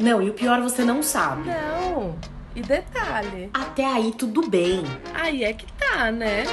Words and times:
Não, 0.00 0.22
e 0.22 0.30
o 0.30 0.34
pior 0.34 0.62
você 0.62 0.82
não 0.82 1.02
sabe. 1.02 1.46
Não. 1.46 2.18
E 2.56 2.62
detalhe. 2.62 3.50
Até 3.52 3.84
aí 3.84 4.12
tudo 4.12 4.48
bem. 4.48 4.82
Aí 5.12 5.44
é 5.44 5.52
que 5.52 5.70
tá, 5.74 6.10
né? 6.10 6.44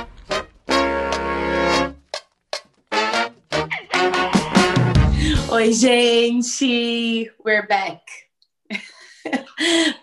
Oi, 5.50 5.72
gente! 5.72 7.34
We're 7.46 7.66
back! 7.66 8.04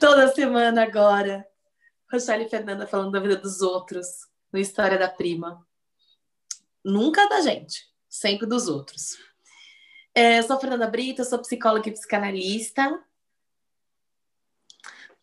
Toda 0.00 0.32
semana 0.32 0.82
agora. 0.82 1.46
Rochelle 2.10 2.46
e 2.46 2.48
Fernanda 2.48 2.86
falando 2.86 3.12
da 3.12 3.20
vida 3.20 3.36
dos 3.36 3.60
outros 3.60 4.06
no 4.50 4.58
História 4.58 4.98
da 4.98 5.08
Prima. 5.08 5.62
Nunca 6.82 7.28
da 7.28 7.42
gente, 7.42 7.84
sempre 8.08 8.46
dos 8.46 8.68
outros. 8.68 9.18
É, 10.14 10.38
eu 10.38 10.42
sou 10.44 10.58
Fernanda 10.58 10.86
Brito, 10.86 11.22
sou 11.26 11.38
psicóloga 11.40 11.90
e 11.90 11.92
psicanalista. 11.92 13.04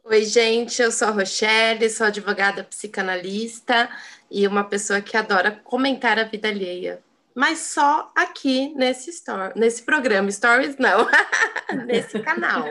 Oi, 0.03 0.25
gente, 0.25 0.81
eu 0.81 0.91
sou 0.91 1.09
a 1.09 1.11
Rochelle, 1.11 1.89
sou 1.89 2.07
advogada 2.07 2.63
psicanalista 2.63 3.89
e 4.29 4.47
uma 4.47 4.63
pessoa 4.63 5.01
que 5.01 5.15
adora 5.15 5.51
comentar 5.51 6.19
a 6.19 6.23
vida 6.23 6.47
alheia 6.47 7.01
mas 7.33 7.59
só 7.59 8.11
aqui 8.15 8.73
nesse 8.75 9.09
story, 9.09 9.57
nesse 9.57 9.83
programa. 9.83 10.31
Stories 10.31 10.77
não, 10.77 11.07
nesse 11.85 12.19
canal. 12.19 12.65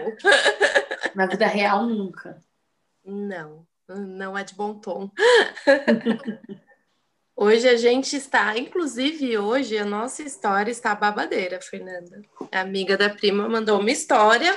Na 1.14 1.26
vida 1.26 1.46
real, 1.46 1.86
nunca. 1.86 2.38
Não, 3.04 3.66
não 3.88 4.36
é 4.36 4.44
de 4.44 4.54
bom 4.54 4.74
tom. 4.74 5.10
Hoje 7.36 7.66
a 7.66 7.76
gente 7.76 8.16
está, 8.16 8.58
inclusive 8.58 9.38
hoje 9.38 9.78
a 9.78 9.84
nossa 9.86 10.22
história 10.22 10.70
está 10.70 10.94
babadeira, 10.94 11.58
Fernanda. 11.58 12.20
A 12.52 12.60
amiga 12.60 12.98
da 12.98 13.08
prima 13.08 13.48
mandou 13.48 13.80
uma 13.80 13.90
história 13.90 14.54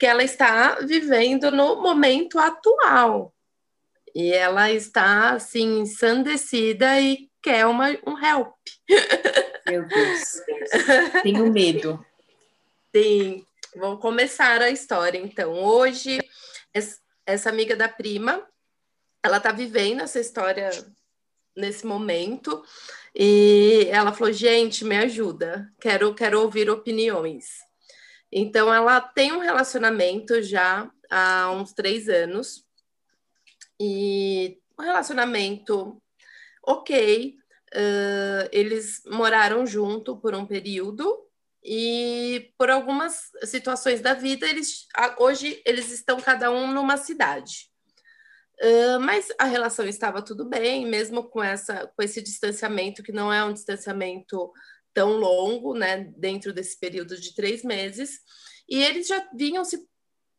que 0.00 0.06
ela 0.06 0.24
está 0.24 0.76
vivendo 0.76 1.50
no 1.50 1.76
momento 1.82 2.38
atual. 2.38 3.34
E 4.14 4.32
ela 4.32 4.72
está 4.72 5.34
assim 5.34 5.80
ensandecida 5.80 6.98
e 6.98 7.30
quer 7.42 7.66
uma, 7.66 7.90
um 8.06 8.18
help. 8.18 8.56
Meu 9.68 9.86
Deus. 9.86 10.40
Tenho 11.22 11.52
medo. 11.52 12.04
Sim. 12.96 13.44
Vamos 13.76 14.00
começar 14.00 14.62
a 14.62 14.70
história, 14.70 15.18
então. 15.18 15.52
Hoje, 15.52 16.18
essa 17.26 17.50
amiga 17.50 17.76
da 17.76 17.86
prima, 17.86 18.42
ela 19.22 19.36
está 19.36 19.52
vivendo 19.52 20.00
essa 20.00 20.18
história 20.18 20.70
nesse 21.54 21.86
momento 21.86 22.64
e 23.14 23.86
ela 23.90 24.12
falou: 24.12 24.32
gente, 24.32 24.82
me 24.82 24.96
ajuda, 24.96 25.70
quero, 25.78 26.14
quero 26.14 26.40
ouvir 26.40 26.70
opiniões. 26.70 27.69
Então, 28.32 28.72
ela 28.72 29.00
tem 29.00 29.32
um 29.32 29.40
relacionamento 29.40 30.42
já 30.42 30.90
há 31.10 31.50
uns 31.50 31.72
três 31.72 32.08
anos 32.08 32.64
e 33.80 34.58
um 34.78 34.82
relacionamento 34.82 36.00
ok. 36.62 37.36
Uh, 37.72 38.48
eles 38.50 39.02
moraram 39.06 39.64
junto 39.64 40.16
por 40.16 40.34
um 40.34 40.44
período 40.44 41.30
e 41.62 42.52
por 42.56 42.70
algumas 42.70 43.30
situações 43.44 44.00
da 44.00 44.14
vida 44.14 44.48
eles 44.48 44.86
hoje 45.18 45.62
eles 45.66 45.90
estão 45.90 46.20
cada 46.20 46.50
um 46.50 46.72
numa 46.72 46.96
cidade 46.96 47.70
uh, 48.62 48.98
mas 48.98 49.28
a 49.38 49.44
relação 49.44 49.86
estava 49.86 50.22
tudo 50.22 50.48
bem 50.48 50.86
mesmo 50.86 51.24
com 51.24 51.42
essa 51.42 51.86
com 51.94 52.02
esse 52.02 52.22
distanciamento 52.22 53.02
que 53.02 53.12
não 53.12 53.32
é 53.32 53.44
um 53.44 53.52
distanciamento 53.52 54.50
tão 54.92 55.18
longo 55.18 55.74
né 55.74 56.12
dentro 56.16 56.52
desse 56.52 56.78
período 56.78 57.18
de 57.20 57.34
três 57.34 57.62
meses 57.62 58.20
e 58.68 58.82
eles 58.82 59.08
já 59.08 59.26
vinham 59.34 59.64
se 59.64 59.78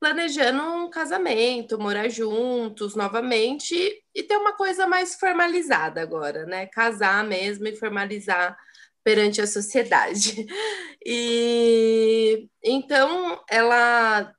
planejando 0.01 0.63
um 0.63 0.89
casamento, 0.89 1.79
morar 1.79 2.09
juntos 2.09 2.95
novamente 2.95 3.75
e 4.15 4.23
ter 4.23 4.35
uma 4.35 4.53
coisa 4.53 4.87
mais 4.87 5.13
formalizada 5.13 6.01
agora, 6.01 6.43
né? 6.47 6.65
Casar 6.65 7.23
mesmo 7.23 7.67
e 7.67 7.75
formalizar 7.75 8.57
perante 9.03 9.41
a 9.41 9.47
sociedade. 9.47 10.45
E 11.03 12.47
então 12.63 13.41
ela 13.49 14.31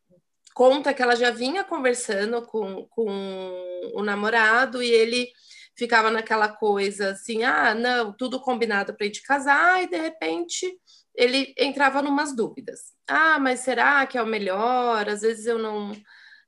conta 0.55 0.95
que 0.95 1.03
ela 1.03 1.17
já 1.17 1.33
vinha 1.33 1.65
conversando 1.65 2.41
com, 2.43 2.87
com 2.89 3.91
o 3.95 4.03
namorado 4.05 4.81
e 4.81 4.89
ele 4.89 5.28
ficava 5.77 6.10
naquela 6.10 6.49
coisa 6.49 7.10
assim: 7.10 7.44
ah, 7.44 7.75
não, 7.75 8.12
tudo 8.12 8.41
combinado 8.41 8.94
para 8.94 9.06
gente 9.06 9.22
casar, 9.22 9.83
e 9.83 9.88
de 9.88 9.97
repente 9.97 10.78
ele 11.15 11.55
entrava 11.59 12.03
numas 12.03 12.34
dúvidas. 12.34 12.93
Ah, 13.06 13.38
mas 13.38 13.60
será 13.60 14.06
que 14.06 14.16
é 14.16 14.22
o 14.22 14.27
melhor? 14.27 15.09
Às 15.09 15.22
vezes 15.22 15.47
eu 15.47 15.59
não. 15.59 15.93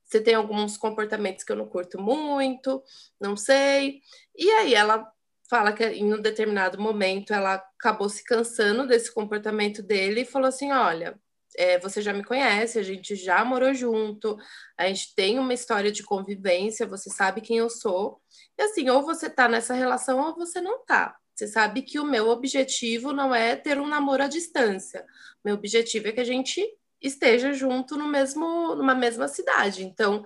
Você 0.05 0.21
tem 0.21 0.35
alguns 0.35 0.77
comportamentos 0.77 1.45
que 1.45 1.53
eu 1.53 1.57
não 1.57 1.67
curto 1.67 2.01
muito, 2.01 2.83
não 3.21 3.37
sei. 3.37 4.01
E 4.37 4.51
aí 4.51 4.75
ela 4.75 5.11
fala 5.49 5.73
que 5.73 5.85
em 5.85 6.13
um 6.13 6.21
determinado 6.21 6.81
momento 6.81 7.33
ela 7.33 7.55
acabou 7.55 8.09
se 8.09 8.25
cansando 8.25 8.87
desse 8.87 9.13
comportamento 9.13 9.83
dele 9.83 10.23
e 10.23 10.27
falou 10.27 10.49
assim: 10.49 10.73
olha, 10.73 11.19
é, 11.57 11.79
você 11.79 12.03
já 12.03 12.13
me 12.13 12.25
conhece, 12.25 12.79
a 12.79 12.83
gente 12.83 13.15
já 13.15 13.45
morou 13.45 13.73
junto, 13.75 14.37
a 14.77 14.87
gente 14.87 15.15
tem 15.15 15.39
uma 15.39 15.55
história 15.55 15.91
de 15.91 16.03
convivência, 16.03 16.87
você 16.87 17.11
sabe 17.11 17.41
quem 17.41 17.59
eu 17.59 17.71
sou. 17.71 18.21
E 18.59 18.63
assim, 18.63 18.89
ou 18.91 19.03
você 19.03 19.29
tá 19.31 19.49
nessa 19.49 19.75
relação 19.75 20.21
ou 20.21 20.35
você 20.35 20.61
não 20.61 20.85
tá. 20.85 21.17
Você 21.35 21.49
sabe 21.49 21.83
que 21.83 21.99
o 21.99 22.05
meu 22.05 22.29
objetivo 22.29 23.13
não 23.13 23.35
é 23.35 23.57
ter 23.57 23.81
um 23.81 23.89
namoro 23.89 24.23
à 24.23 24.29
distância. 24.29 25.05
Meu 25.45 25.55
objetivo 25.57 26.09
é 26.09 26.13
que 26.13 26.21
a 26.21 26.25
gente 26.25 26.65
esteja 27.01 27.53
junto 27.53 27.97
no 27.97 28.07
mesmo, 28.07 28.75
numa 28.77 28.95
mesma 28.95 29.27
cidade. 29.27 29.85
Então, 29.85 30.25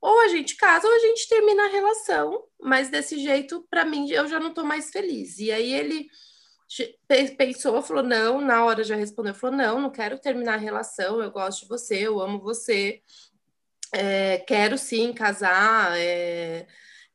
ou 0.00 0.20
a 0.20 0.28
gente 0.28 0.56
casa 0.56 0.86
ou 0.86 0.94
a 0.94 0.98
gente 0.98 1.28
termina 1.28 1.64
a 1.64 1.68
relação, 1.68 2.44
mas 2.60 2.88
desse 2.88 3.18
jeito, 3.18 3.66
para 3.70 3.84
mim, 3.84 4.10
eu 4.10 4.26
já 4.26 4.38
não 4.38 4.48
estou 4.48 4.64
mais 4.64 4.90
feliz. 4.90 5.38
E 5.38 5.50
aí 5.50 5.72
ele 5.72 6.08
pensou, 7.36 7.82
falou 7.82 8.02
não, 8.02 8.40
na 8.40 8.64
hora 8.64 8.84
já 8.84 8.94
respondeu, 8.94 9.34
falou 9.34 9.56
não, 9.56 9.80
não 9.80 9.90
quero 9.90 10.18
terminar 10.18 10.54
a 10.54 10.58
relação, 10.58 11.22
eu 11.22 11.30
gosto 11.30 11.62
de 11.62 11.68
você, 11.68 12.06
eu 12.06 12.20
amo 12.20 12.40
você, 12.40 13.00
é, 13.92 14.38
quero 14.38 14.76
sim 14.76 15.12
casar, 15.12 15.98
é, 15.98 16.66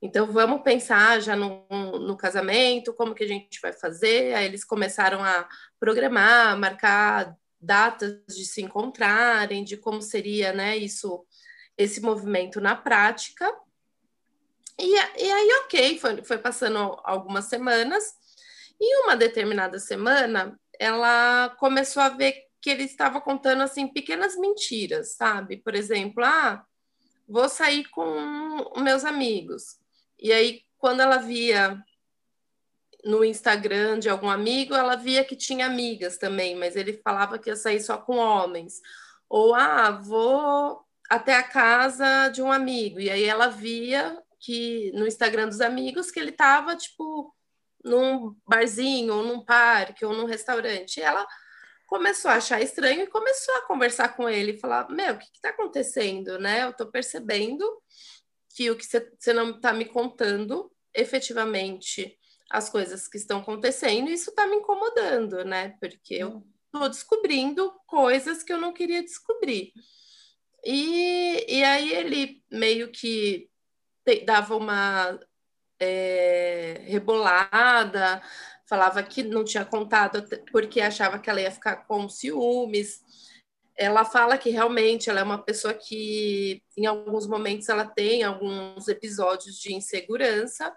então 0.02 0.28
vamos 0.28 0.64
pensar 0.64 1.22
já 1.22 1.34
no, 1.34 1.66
no, 1.70 2.18
casamento, 2.18 2.94
como 2.94 3.16
que 3.16 3.24
a 3.24 3.28
gente 3.28 3.62
vai 3.62 3.72
fazer. 3.72 4.34
Aí 4.34 4.44
eles 4.44 4.66
começaram 4.66 5.24
a 5.24 5.48
programar, 5.80 6.60
marcar 6.60 7.38
datas 7.58 8.20
de 8.28 8.46
se 8.46 8.62
encontrarem, 8.62 9.64
de 9.64 9.78
como 9.78 10.02
seria, 10.02 10.52
né, 10.52 10.76
isso, 10.76 11.26
esse 11.78 12.02
movimento 12.02 12.60
na 12.60 12.76
prática. 12.76 13.50
E, 14.78 14.94
e 14.94 15.32
aí, 15.32 15.50
ok, 15.64 15.98
foi, 16.00 16.22
foi 16.22 16.38
passando 16.38 17.00
algumas 17.06 17.46
semanas, 17.46 18.04
e 18.84 19.04
uma 19.04 19.16
determinada 19.16 19.80
semana 19.80 20.60
ela 20.78 21.50
começou 21.58 22.04
a 22.04 22.10
ver 22.10 22.36
que 22.62 22.70
ele 22.70 22.84
estava 22.84 23.22
contando 23.22 23.64
assim 23.64 23.88
pequenas 23.88 24.36
mentiras, 24.36 25.16
sabe? 25.16 25.58
Por 25.58 25.74
exemplo, 25.74 26.22
ah, 26.24 26.66
vou 27.28 27.48
sair 27.48 27.86
com 27.90 28.74
meus 28.82 29.06
amigos. 29.06 29.78
E 30.20 30.34
aí, 30.34 30.62
quando 30.78 31.02
ela 31.02 31.18
via 31.18 31.82
no 33.06 33.24
Instagram 33.24 34.00
de 34.00 34.10
algum 34.10 34.30
amigo, 34.30 34.74
ela 34.76 34.96
via 34.98 35.24
que 35.24 35.36
tinha 35.36 35.66
amigas 35.66 36.18
também, 36.18 36.56
mas 36.56 36.76
ele 36.76 37.00
falava 37.04 37.40
que 37.40 37.50
ia 37.50 37.56
sair 37.56 37.80
só 37.80 37.98
com 37.98 38.18
homens. 38.18 38.82
Ou, 39.30 39.56
ah, 39.56 39.92
vou 39.92 40.86
até 41.10 41.36
a 41.36 41.44
casa 41.44 42.28
de 42.30 42.42
um 42.42 42.52
amigo. 42.52 43.00
E 43.00 43.10
aí 43.10 43.24
ela 43.24 43.48
via 43.48 44.22
que 44.40 44.92
no 44.94 45.08
Instagram 45.08 45.48
dos 45.48 45.62
amigos 45.62 46.12
que 46.12 46.20
ele 46.20 46.32
estava, 46.32 46.76
tipo, 46.76 47.34
num 47.84 48.36
barzinho, 48.48 49.16
ou 49.16 49.24
num 49.24 49.44
parque, 49.44 50.06
ou 50.06 50.14
num 50.14 50.26
restaurante. 50.26 50.98
E 50.98 51.04
ela 51.04 51.26
começou 51.88 52.32
a 52.32 52.36
achar 52.36 52.62
estranho 52.62 53.04
e 53.04 53.08
começou 53.08 53.56
a 53.56 53.62
conversar 53.62 54.16
com 54.16 54.28
ele, 54.30 54.58
falar, 54.58 54.90
meu, 54.90 55.14
o 55.14 55.18
que 55.20 55.26
está 55.26 55.50
acontecendo, 55.50 56.40
né? 56.40 56.64
Eu 56.64 56.70
estou 56.70 56.88
percebendo 56.88 57.66
que 58.56 58.70
o 58.72 58.76
que 58.76 58.86
você 58.86 59.34
não 59.34 59.52
está 59.52 59.74
me 59.74 59.86
contando 59.86 60.72
efetivamente 60.94 62.18
as 62.50 62.70
coisas 62.70 63.08
que 63.08 63.18
estão 63.18 63.40
acontecendo, 63.40 64.12
isso 64.12 64.30
está 64.30 64.46
me 64.46 64.58
incomodando, 64.58 65.44
né? 65.44 65.76
Porque 65.80 66.16
eu 66.16 66.44
estou 66.66 66.88
descobrindo 66.88 67.74
coisas 67.88 68.44
que 68.44 68.54
eu 68.54 68.60
não 68.60 68.74
queria 68.74 69.04
descobrir. 69.04 69.74
E, 70.64 71.46
e 71.48 71.64
aí 71.64 71.94
ele 71.94 72.44
meio 72.52 72.92
que 72.92 73.50
dava 74.26 74.56
uma 74.56 75.20
é, 75.80 76.82
rebolada, 76.86 78.22
falava 78.68 79.04
que 79.04 79.24
não 79.24 79.44
tinha 79.44 79.66
contado 79.66 80.26
porque 80.52 80.82
achava 80.82 81.20
que 81.20 81.30
ela 81.30 81.42
ia 81.42 81.52
ficar 81.52 81.78
com 81.88 82.08
ciúmes 82.10 83.02
ela 83.76 84.06
fala 84.06 84.38
que 84.38 84.50
realmente 84.50 85.10
ela 85.10 85.20
é 85.20 85.24
uma 85.24 85.42
pessoa 85.42 85.74
que, 85.74 86.62
em 86.78 86.86
alguns 86.86 87.28
momentos, 87.28 87.70
ela 87.70 87.86
tem 87.86 88.24
alguns 88.24 88.88
episódios 88.88 89.60
de 89.60 89.74
insegurança, 89.74 90.72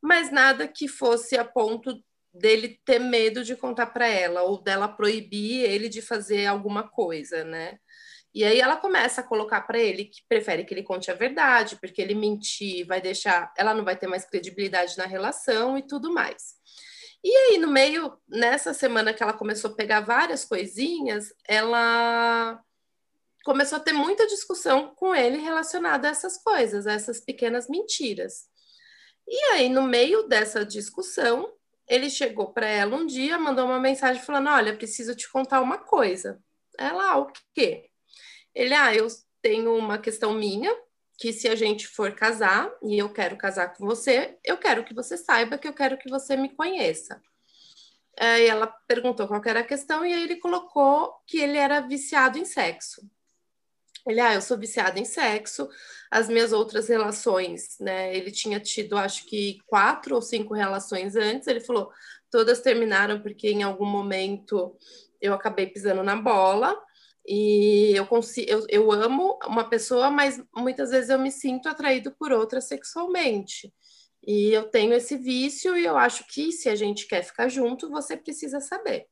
mas 0.00 0.30
nada 0.30 0.68
que 0.68 0.86
fosse 0.86 1.36
a 1.36 1.44
ponto 1.44 2.02
dele 2.34 2.80
ter 2.84 2.98
medo 2.98 3.44
de 3.44 3.56
contar 3.56 3.86
para 3.86 4.06
ela 4.06 4.42
ou 4.42 4.62
dela 4.62 4.88
proibir 4.88 5.64
ele 5.64 5.88
de 5.88 6.02
fazer 6.02 6.46
alguma 6.46 6.88
coisa, 6.88 7.44
né? 7.44 7.78
E 8.34 8.44
aí 8.44 8.60
ela 8.60 8.76
começa 8.76 9.20
a 9.20 9.24
colocar 9.24 9.60
para 9.62 9.78
ele 9.78 10.06
que 10.06 10.22
prefere 10.26 10.64
que 10.64 10.72
ele 10.72 10.82
conte 10.82 11.10
a 11.10 11.14
verdade, 11.14 11.76
porque 11.76 12.00
ele 12.00 12.14
mentir 12.14 12.86
vai 12.86 13.00
deixar, 13.00 13.52
ela 13.56 13.74
não 13.74 13.84
vai 13.84 13.96
ter 13.96 14.06
mais 14.06 14.24
credibilidade 14.24 14.96
na 14.96 15.04
relação 15.04 15.76
e 15.76 15.82
tudo 15.82 16.12
mais. 16.12 16.54
E 17.22 17.30
aí, 17.30 17.58
no 17.58 17.68
meio, 17.68 18.18
nessa 18.28 18.74
semana 18.74 19.12
que 19.14 19.22
ela 19.22 19.32
começou 19.32 19.70
a 19.70 19.74
pegar 19.74 20.00
várias 20.00 20.44
coisinhas, 20.44 21.32
ela 21.46 22.60
começou 23.44 23.78
a 23.78 23.80
ter 23.80 23.92
muita 23.92 24.26
discussão 24.26 24.92
com 24.96 25.14
ele 25.14 25.38
relacionada 25.38 26.08
a 26.08 26.10
essas 26.10 26.42
coisas, 26.42 26.86
a 26.86 26.92
essas 26.92 27.20
pequenas 27.20 27.68
mentiras. 27.68 28.46
E 29.28 29.36
aí, 29.52 29.68
no 29.68 29.82
meio 29.82 30.24
dessa 30.24 30.64
discussão, 30.64 31.52
ele 31.88 32.10
chegou 32.10 32.52
para 32.52 32.66
ela 32.66 32.96
um 32.96 33.06
dia, 33.06 33.38
mandou 33.38 33.66
uma 33.66 33.78
mensagem 33.78 34.22
falando: 34.22 34.48
Olha, 34.48 34.76
preciso 34.76 35.14
te 35.14 35.30
contar 35.30 35.60
uma 35.60 35.78
coisa. 35.78 36.42
Ela, 36.78 37.12
ah, 37.12 37.18
o 37.18 37.32
quê? 37.54 37.91
Ele, 38.54 38.74
ah, 38.74 38.94
eu 38.94 39.06
tenho 39.40 39.76
uma 39.76 39.98
questão 39.98 40.34
minha, 40.34 40.74
que 41.18 41.32
se 41.32 41.48
a 41.48 41.54
gente 41.54 41.86
for 41.86 42.12
casar 42.14 42.70
e 42.82 42.98
eu 42.98 43.08
quero 43.08 43.36
casar 43.36 43.74
com 43.74 43.86
você, 43.86 44.36
eu 44.44 44.56
quero 44.56 44.84
que 44.84 44.94
você 44.94 45.16
saiba 45.16 45.58
que 45.58 45.68
eu 45.68 45.72
quero 45.72 45.96
que 45.96 46.10
você 46.10 46.36
me 46.36 46.48
conheça. 46.48 47.22
Aí 48.18 48.46
ela 48.46 48.66
perguntou 48.86 49.26
qual 49.26 49.40
era 49.44 49.60
a 49.60 49.64
questão 49.64 50.04
e 50.04 50.12
aí 50.12 50.22
ele 50.22 50.36
colocou 50.36 51.14
que 51.26 51.38
ele 51.38 51.56
era 51.56 51.80
viciado 51.80 52.38
em 52.38 52.44
sexo. 52.44 53.08
Ele, 54.06 54.20
ah, 54.20 54.34
eu 54.34 54.42
sou 54.42 54.58
viciado 54.58 54.98
em 54.98 55.04
sexo, 55.04 55.68
as 56.10 56.28
minhas 56.28 56.52
outras 56.52 56.88
relações, 56.88 57.78
né? 57.78 58.14
Ele 58.16 58.32
tinha 58.32 58.58
tido, 58.58 58.98
acho 58.98 59.24
que, 59.26 59.58
quatro 59.66 60.16
ou 60.16 60.22
cinco 60.22 60.54
relações 60.54 61.14
antes. 61.14 61.46
Ele 61.46 61.60
falou, 61.60 61.88
todas 62.30 62.60
terminaram 62.60 63.20
porque 63.22 63.48
em 63.48 63.62
algum 63.62 63.86
momento 63.86 64.76
eu 65.20 65.32
acabei 65.32 65.68
pisando 65.68 66.02
na 66.02 66.16
bola 66.16 66.76
e 67.26 67.92
eu, 67.94 68.06
consigo, 68.06 68.50
eu, 68.50 68.66
eu 68.68 68.92
amo 68.92 69.38
uma 69.46 69.68
pessoa, 69.68 70.10
mas 70.10 70.42
muitas 70.54 70.90
vezes 70.90 71.10
eu 71.10 71.18
me 71.18 71.30
sinto 71.30 71.68
atraído 71.68 72.12
por 72.12 72.32
outra 72.32 72.60
sexualmente. 72.60 73.72
E 74.26 74.52
eu 74.52 74.64
tenho 74.64 74.92
esse 74.92 75.16
vício 75.16 75.76
e 75.76 75.84
eu 75.84 75.96
acho 75.96 76.26
que 76.28 76.52
se 76.52 76.68
a 76.68 76.74
gente 76.74 77.06
quer 77.06 77.22
ficar 77.22 77.48
junto, 77.48 77.90
você 77.90 78.16
precisa 78.16 78.60
saber. 78.60 79.06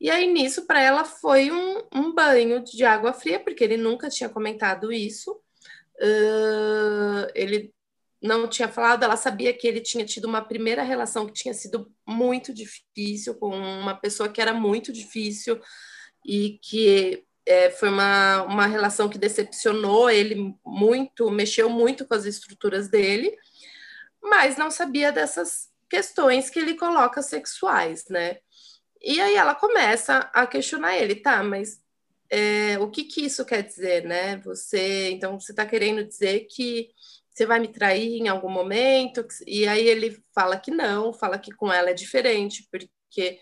E 0.00 0.10
aí, 0.10 0.26
nisso, 0.26 0.66
para 0.66 0.80
ela 0.80 1.04
foi 1.04 1.50
um, 1.50 1.82
um, 1.94 2.14
banho 2.14 2.64
de 2.64 2.84
água 2.84 3.12
fria, 3.12 3.38
porque 3.38 3.62
ele 3.62 3.76
nunca 3.76 4.08
tinha 4.08 4.30
comentado 4.30 4.90
isso. 4.90 5.32
Uh, 6.00 7.28
ele 7.34 7.74
não 8.22 8.48
tinha 8.48 8.68
falado, 8.68 9.02
ela 9.02 9.16
sabia 9.16 9.52
que 9.52 9.66
ele 9.66 9.80
tinha 9.80 10.04
tido 10.04 10.24
uma 10.24 10.42
primeira 10.42 10.82
relação 10.82 11.26
que 11.26 11.32
tinha 11.34 11.52
sido 11.52 11.90
muito 12.06 12.52
difícil, 12.52 13.34
com 13.34 13.50
uma 13.50 13.94
pessoa 13.94 14.28
que 14.28 14.40
era 14.40 14.54
muito 14.54 14.90
difícil 14.90 15.60
e 16.24 16.58
que 16.62 17.26
é, 17.46 17.70
foi 17.70 17.88
uma, 17.88 18.42
uma 18.42 18.66
relação 18.66 19.08
que 19.08 19.18
decepcionou 19.18 20.10
ele 20.10 20.54
muito, 20.64 21.30
mexeu 21.30 21.68
muito 21.68 22.06
com 22.06 22.14
as 22.14 22.24
estruturas 22.24 22.88
dele, 22.88 23.36
mas 24.22 24.56
não 24.56 24.70
sabia 24.70 25.10
dessas 25.10 25.68
questões 25.88 26.50
que 26.50 26.58
ele 26.58 26.74
coloca 26.74 27.22
sexuais, 27.22 28.04
né? 28.08 28.38
E 29.02 29.20
aí 29.20 29.34
ela 29.34 29.54
começa 29.54 30.30
a 30.32 30.46
questionar 30.46 30.96
ele, 30.96 31.16
tá, 31.16 31.42
mas 31.42 31.80
é, 32.30 32.78
o 32.78 32.90
que 32.90 33.04
que 33.04 33.24
isso 33.24 33.44
quer 33.44 33.62
dizer, 33.62 34.04
né? 34.04 34.36
Você, 34.38 35.10
então, 35.10 35.40
você 35.40 35.52
está 35.52 35.66
querendo 35.66 36.04
dizer 36.04 36.46
que 36.50 36.90
você 37.30 37.46
vai 37.46 37.58
me 37.58 37.68
trair 37.68 38.20
em 38.20 38.28
algum 38.28 38.50
momento? 38.50 39.26
E 39.46 39.66
aí 39.66 39.88
ele 39.88 40.22
fala 40.34 40.58
que 40.58 40.70
não, 40.70 41.12
fala 41.12 41.38
que 41.38 41.50
com 41.52 41.72
ela 41.72 41.90
é 41.90 41.94
diferente, 41.94 42.68
porque 42.70 43.40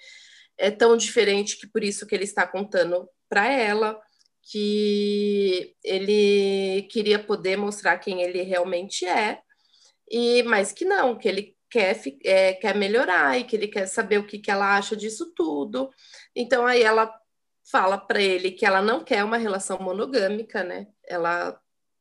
é 0.56 0.70
tão 0.70 0.96
diferente 0.96 1.58
que 1.58 1.66
por 1.66 1.82
isso 1.82 2.06
que 2.06 2.14
ele 2.14 2.24
está 2.24 2.46
contando 2.46 3.08
para 3.28 3.50
ela, 3.52 4.00
que 4.42 5.76
ele 5.84 6.82
queria 6.90 7.18
poder 7.18 7.56
mostrar 7.56 7.98
quem 7.98 8.22
ele 8.22 8.42
realmente 8.42 9.04
é, 9.06 9.40
e 10.10 10.42
mas 10.44 10.72
que 10.72 10.84
não, 10.84 11.16
que 11.16 11.28
ele 11.28 11.56
quer, 11.70 12.00
é, 12.24 12.54
quer 12.54 12.74
melhorar 12.74 13.38
e 13.38 13.44
que 13.44 13.56
ele 13.56 13.68
quer 13.68 13.86
saber 13.86 14.18
o 14.18 14.26
que, 14.26 14.38
que 14.38 14.50
ela 14.50 14.76
acha 14.76 14.96
disso 14.96 15.32
tudo. 15.34 15.90
Então 16.34 16.66
aí 16.66 16.82
ela 16.82 17.12
fala 17.70 17.98
para 17.98 18.20
ele 18.22 18.50
que 18.50 18.64
ela 18.64 18.80
não 18.80 19.04
quer 19.04 19.22
uma 19.24 19.36
relação 19.36 19.78
monogâmica, 19.78 20.64
né? 20.64 20.86
Ela 21.06 21.60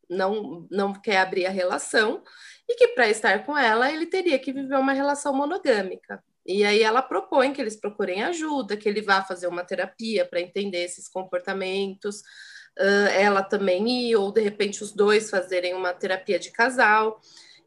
não, 0.09 0.67
não 0.71 0.93
quer 0.93 1.17
abrir 1.17 1.45
a 1.45 1.51
relação 1.51 2.23
e 2.67 2.75
que 2.75 2.89
para 2.89 3.09
estar 3.09 3.45
com 3.45 3.57
ela 3.57 3.91
ele 3.91 4.05
teria 4.05 4.39
que 4.39 4.53
viver 4.53 4.77
uma 4.77 4.93
relação 4.93 5.33
monogâmica. 5.33 6.23
E 6.47 6.63
aí 6.63 6.81
ela 6.81 7.01
propõe 7.01 7.51
que 7.51 7.59
eles 7.59 7.75
procurem 7.75 8.23
ajuda, 8.23 8.77
que 8.77 8.87
ele 8.87 9.01
vá 9.01 9.21
fazer 9.21 9.47
uma 9.47 9.65
terapia 9.65 10.25
para 10.25 10.39
entender 10.39 10.83
esses 10.83 11.09
comportamentos, 11.09 12.21
uh, 12.79 13.09
ela 13.13 13.43
também 13.43 14.09
ir, 14.09 14.15
ou 14.15 14.31
de 14.31 14.39
repente 14.39 14.81
os 14.81 14.93
dois 14.93 15.29
fazerem 15.29 15.73
uma 15.73 15.93
terapia 15.93 16.39
de 16.39 16.49
casal. 16.49 17.19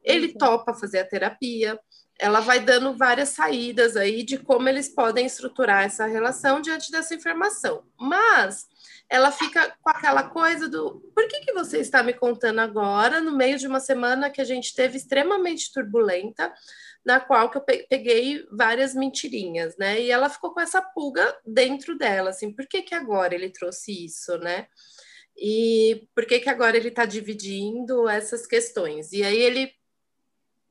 Ele 0.02 0.28
uhum. 0.28 0.38
topa 0.38 0.72
fazer 0.72 1.00
a 1.00 1.06
terapia, 1.06 1.78
ela 2.18 2.40
vai 2.40 2.60
dando 2.60 2.96
várias 2.96 3.30
saídas 3.30 3.96
aí 3.96 4.22
de 4.22 4.38
como 4.38 4.68
eles 4.68 4.88
podem 4.88 5.26
estruturar 5.26 5.84
essa 5.84 6.06
relação 6.06 6.60
diante 6.60 6.90
dessa 6.90 7.14
informação. 7.14 7.82
Mas 7.98 8.66
ela 9.08 9.32
fica 9.32 9.74
com 9.82 9.90
aquela 9.90 10.22
coisa 10.22 10.68
do 10.68 11.00
por 11.14 11.26
que, 11.26 11.40
que 11.40 11.52
você 11.52 11.78
está 11.78 12.02
me 12.02 12.12
contando 12.12 12.60
agora, 12.60 13.20
no 13.20 13.36
meio 13.36 13.58
de 13.58 13.66
uma 13.66 13.80
semana 13.80 14.30
que 14.30 14.40
a 14.40 14.44
gente 14.44 14.74
teve 14.74 14.96
extremamente 14.96 15.72
turbulenta, 15.72 16.52
na 17.04 17.18
qual 17.18 17.50
que 17.50 17.56
eu 17.56 17.62
peguei 17.62 18.46
várias 18.50 18.94
mentirinhas, 18.94 19.76
né? 19.76 20.00
E 20.00 20.10
ela 20.10 20.28
ficou 20.28 20.52
com 20.52 20.60
essa 20.60 20.82
pulga 20.82 21.36
dentro 21.46 21.96
dela, 21.96 22.30
assim, 22.30 22.52
por 22.52 22.66
que, 22.66 22.82
que 22.82 22.94
agora 22.94 23.34
ele 23.34 23.50
trouxe 23.50 24.04
isso, 24.04 24.36
né? 24.38 24.66
E 25.36 26.06
por 26.14 26.26
que, 26.26 26.40
que 26.40 26.50
agora 26.50 26.76
ele 26.76 26.88
está 26.88 27.06
dividindo 27.06 28.08
essas 28.08 28.46
questões? 28.46 29.12
E 29.12 29.22
aí 29.22 29.38
ele 29.38 29.72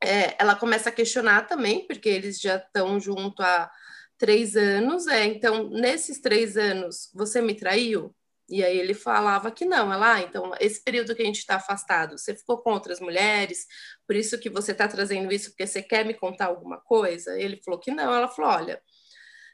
é, 0.01 0.35
ela 0.39 0.55
começa 0.55 0.89
a 0.89 0.93
questionar 0.93 1.47
também, 1.47 1.85
porque 1.85 2.07
eles 2.07 2.39
já 2.39 2.57
estão 2.57 2.99
junto 2.99 3.41
há 3.41 3.69
três 4.17 4.55
anos. 4.55 5.07
É, 5.07 5.25
então, 5.25 5.69
nesses 5.69 6.21
três 6.21 6.57
anos, 6.57 7.09
você 7.13 7.41
me 7.41 7.55
traiu? 7.55 8.15
E 8.49 8.63
aí 8.63 8.77
ele 8.77 8.93
falava 8.93 9.51
que 9.51 9.65
não. 9.65 9.93
Ela, 9.93 10.15
ah, 10.15 10.21
então, 10.21 10.51
esse 10.59 10.83
período 10.83 11.15
que 11.15 11.21
a 11.21 11.25
gente 11.25 11.39
está 11.39 11.55
afastado, 11.55 12.17
você 12.17 12.35
ficou 12.35 12.57
com 12.57 12.71
outras 12.71 12.99
mulheres, 12.99 13.65
por 14.07 14.15
isso 14.15 14.39
que 14.39 14.49
você 14.49 14.71
está 14.71 14.87
trazendo 14.87 15.31
isso, 15.31 15.49
porque 15.51 15.67
você 15.67 15.81
quer 15.81 16.05
me 16.05 16.13
contar 16.13 16.47
alguma 16.47 16.79
coisa? 16.81 17.39
Ele 17.39 17.61
falou 17.63 17.79
que 17.79 17.91
não. 17.91 18.13
Ela 18.13 18.27
falou: 18.27 18.51
olha, 18.51 18.81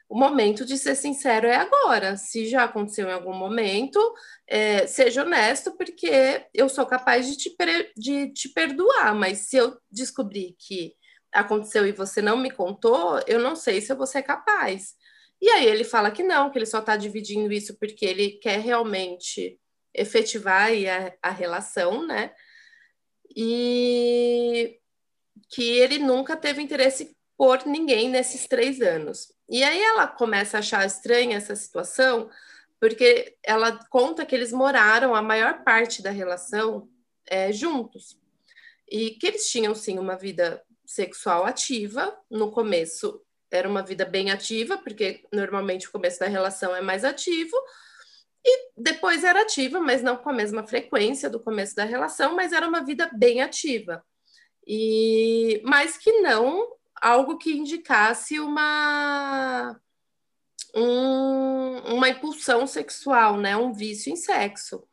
o 0.08 0.18
momento 0.18 0.64
de 0.64 0.78
ser 0.78 0.94
sincero 0.94 1.46
é 1.46 1.56
agora. 1.56 2.16
Se 2.16 2.46
já 2.46 2.64
aconteceu 2.64 3.08
em 3.08 3.12
algum 3.12 3.34
momento, 3.34 3.98
é, 4.46 4.86
seja 4.86 5.22
honesto, 5.22 5.76
porque 5.76 6.46
eu 6.54 6.68
sou 6.68 6.86
capaz 6.86 7.26
de 7.26 7.36
te, 7.36 7.56
de 7.96 8.32
te 8.32 8.48
perdoar, 8.50 9.14
mas 9.14 9.48
se 9.48 9.56
eu 9.56 9.76
descobrir 9.90 10.56
que 10.58 10.94
aconteceu 11.32 11.86
e 11.86 11.92
você 11.92 12.22
não 12.22 12.36
me 12.36 12.50
contou, 12.50 13.20
eu 13.26 13.38
não 13.38 13.56
sei 13.56 13.80
se 13.80 13.92
eu 13.92 13.96
vou 13.96 14.06
ser 14.06 14.22
capaz. 14.22 14.94
E 15.40 15.48
aí 15.50 15.66
ele 15.66 15.84
fala 15.84 16.10
que 16.10 16.22
não, 16.22 16.50
que 16.50 16.58
ele 16.58 16.66
só 16.66 16.78
está 16.78 16.96
dividindo 16.96 17.52
isso 17.52 17.78
porque 17.78 18.04
ele 18.04 18.32
quer 18.32 18.60
realmente 18.60 19.60
efetivar 19.94 20.70
a, 20.70 21.28
a 21.28 21.30
relação, 21.30 22.06
né? 22.06 22.32
E 23.34 24.78
que 25.48 25.78
ele 25.78 25.98
nunca 25.98 26.36
teve 26.36 26.62
interesse 26.62 27.16
por 27.36 27.66
ninguém 27.66 28.08
nesses 28.08 28.46
três 28.46 28.80
anos. 28.80 29.32
E 29.48 29.62
aí 29.62 29.80
ela 29.80 30.06
começa 30.06 30.56
a 30.56 30.60
achar 30.60 30.86
estranha 30.86 31.36
essa 31.36 31.54
situação, 31.54 32.30
porque 32.80 33.36
ela 33.42 33.84
conta 33.90 34.24
que 34.24 34.34
eles 34.34 34.52
moraram 34.52 35.14
a 35.14 35.22
maior 35.22 35.62
parte 35.62 36.02
da 36.02 36.10
relação 36.10 36.88
é, 37.26 37.52
juntos. 37.52 38.18
E 38.88 39.10
que 39.10 39.26
eles 39.26 39.48
tinham, 39.48 39.74
sim, 39.74 39.98
uma 39.98 40.16
vida 40.16 40.62
sexual 40.84 41.44
ativa. 41.44 42.16
No 42.30 42.50
começo 42.50 43.20
era 43.50 43.68
uma 43.68 43.82
vida 43.82 44.04
bem 44.04 44.30
ativa, 44.30 44.76
porque 44.78 45.24
normalmente 45.32 45.88
o 45.88 45.92
começo 45.92 46.18
da 46.18 46.26
relação 46.26 46.74
é 46.74 46.80
mais 46.80 47.04
ativo. 47.04 47.56
E 48.44 48.70
depois 48.76 49.24
era 49.24 49.42
ativa, 49.42 49.80
mas 49.80 50.02
não 50.02 50.16
com 50.16 50.30
a 50.30 50.32
mesma 50.32 50.66
frequência 50.66 51.28
do 51.28 51.40
começo 51.40 51.74
da 51.74 51.84
relação, 51.84 52.34
mas 52.36 52.52
era 52.52 52.68
uma 52.68 52.84
vida 52.84 53.10
bem 53.12 53.42
ativa. 53.42 54.04
E 54.66 55.60
mas 55.64 55.96
que 55.96 56.20
não 56.20 56.76
algo 57.00 57.38
que 57.38 57.52
indicasse 57.52 58.38
uma 58.40 59.78
um, 60.74 61.78
uma 61.94 62.08
impulsão 62.08 62.66
sexual, 62.66 63.36
né? 63.38 63.56
Um 63.56 63.72
vício 63.72 64.12
em 64.12 64.16
sexo. 64.16 64.86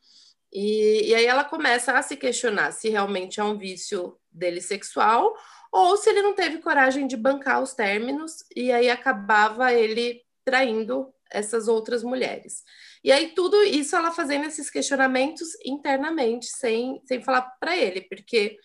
E, 0.52 1.10
e 1.10 1.16
aí 1.16 1.26
ela 1.26 1.44
começa 1.44 1.94
a 1.94 2.02
se 2.02 2.16
questionar 2.16 2.72
se 2.72 2.90
realmente 2.90 3.40
é 3.40 3.44
um 3.44 3.58
vício 3.58 4.18
dele 4.32 4.62
sexual 4.62 5.36
ou 5.74 5.98
se 5.98 6.08
ele 6.08 6.22
não 6.22 6.36
teve 6.36 6.60
coragem 6.60 7.08
de 7.08 7.18
bancar 7.18 7.60
os 7.60 7.74
términos 7.74 8.46
e 8.56 8.72
aí 8.72 8.92
acabava 8.92 9.74
ele 9.74 10.22
traindo 10.46 11.12
essas 11.32 11.68
outras 11.68 12.04
mulheres. 12.04 12.64
E 13.04 13.12
aí 13.12 13.34
tudo 13.34 13.62
isso 13.64 13.96
ela 13.96 14.12
fazendo 14.12 14.46
esses 14.46 14.70
questionamentos 14.70 15.50
internamente, 15.66 16.46
sem, 16.46 17.02
sem 17.06 17.24
falar 17.24 17.42
para 17.60 17.76
ele, 17.76 18.02
porque 18.02 18.56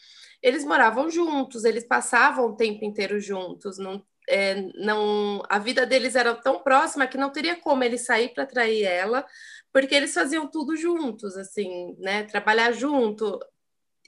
eles 0.43 0.67
moravam 0.67 1.11
juntos, 1.11 1.65
eles 1.65 1.89
passavam 1.89 2.45
o 2.47 2.57
tempo 2.57 2.85
inteiro 2.85 3.19
juntos, 3.19 3.79
não, 3.79 4.05
é, 4.29 4.61
não, 4.75 5.43
a 5.49 5.59
vida 5.59 5.87
deles 5.87 6.15
era 6.15 6.35
tão 6.35 6.63
próxima 6.63 7.07
que 7.07 7.17
não 7.17 7.31
teria 7.31 7.57
como 7.57 7.83
ele 7.83 7.97
sair 7.97 8.35
para 8.35 8.45
trair 8.45 8.85
ela, 8.85 9.25
porque 9.73 9.95
eles 9.95 10.13
faziam 10.13 10.47
tudo 10.47 10.77
juntos, 10.77 11.37
assim, 11.37 11.97
né? 11.99 12.25
Trabalhar 12.25 12.73
junto. 12.73 13.41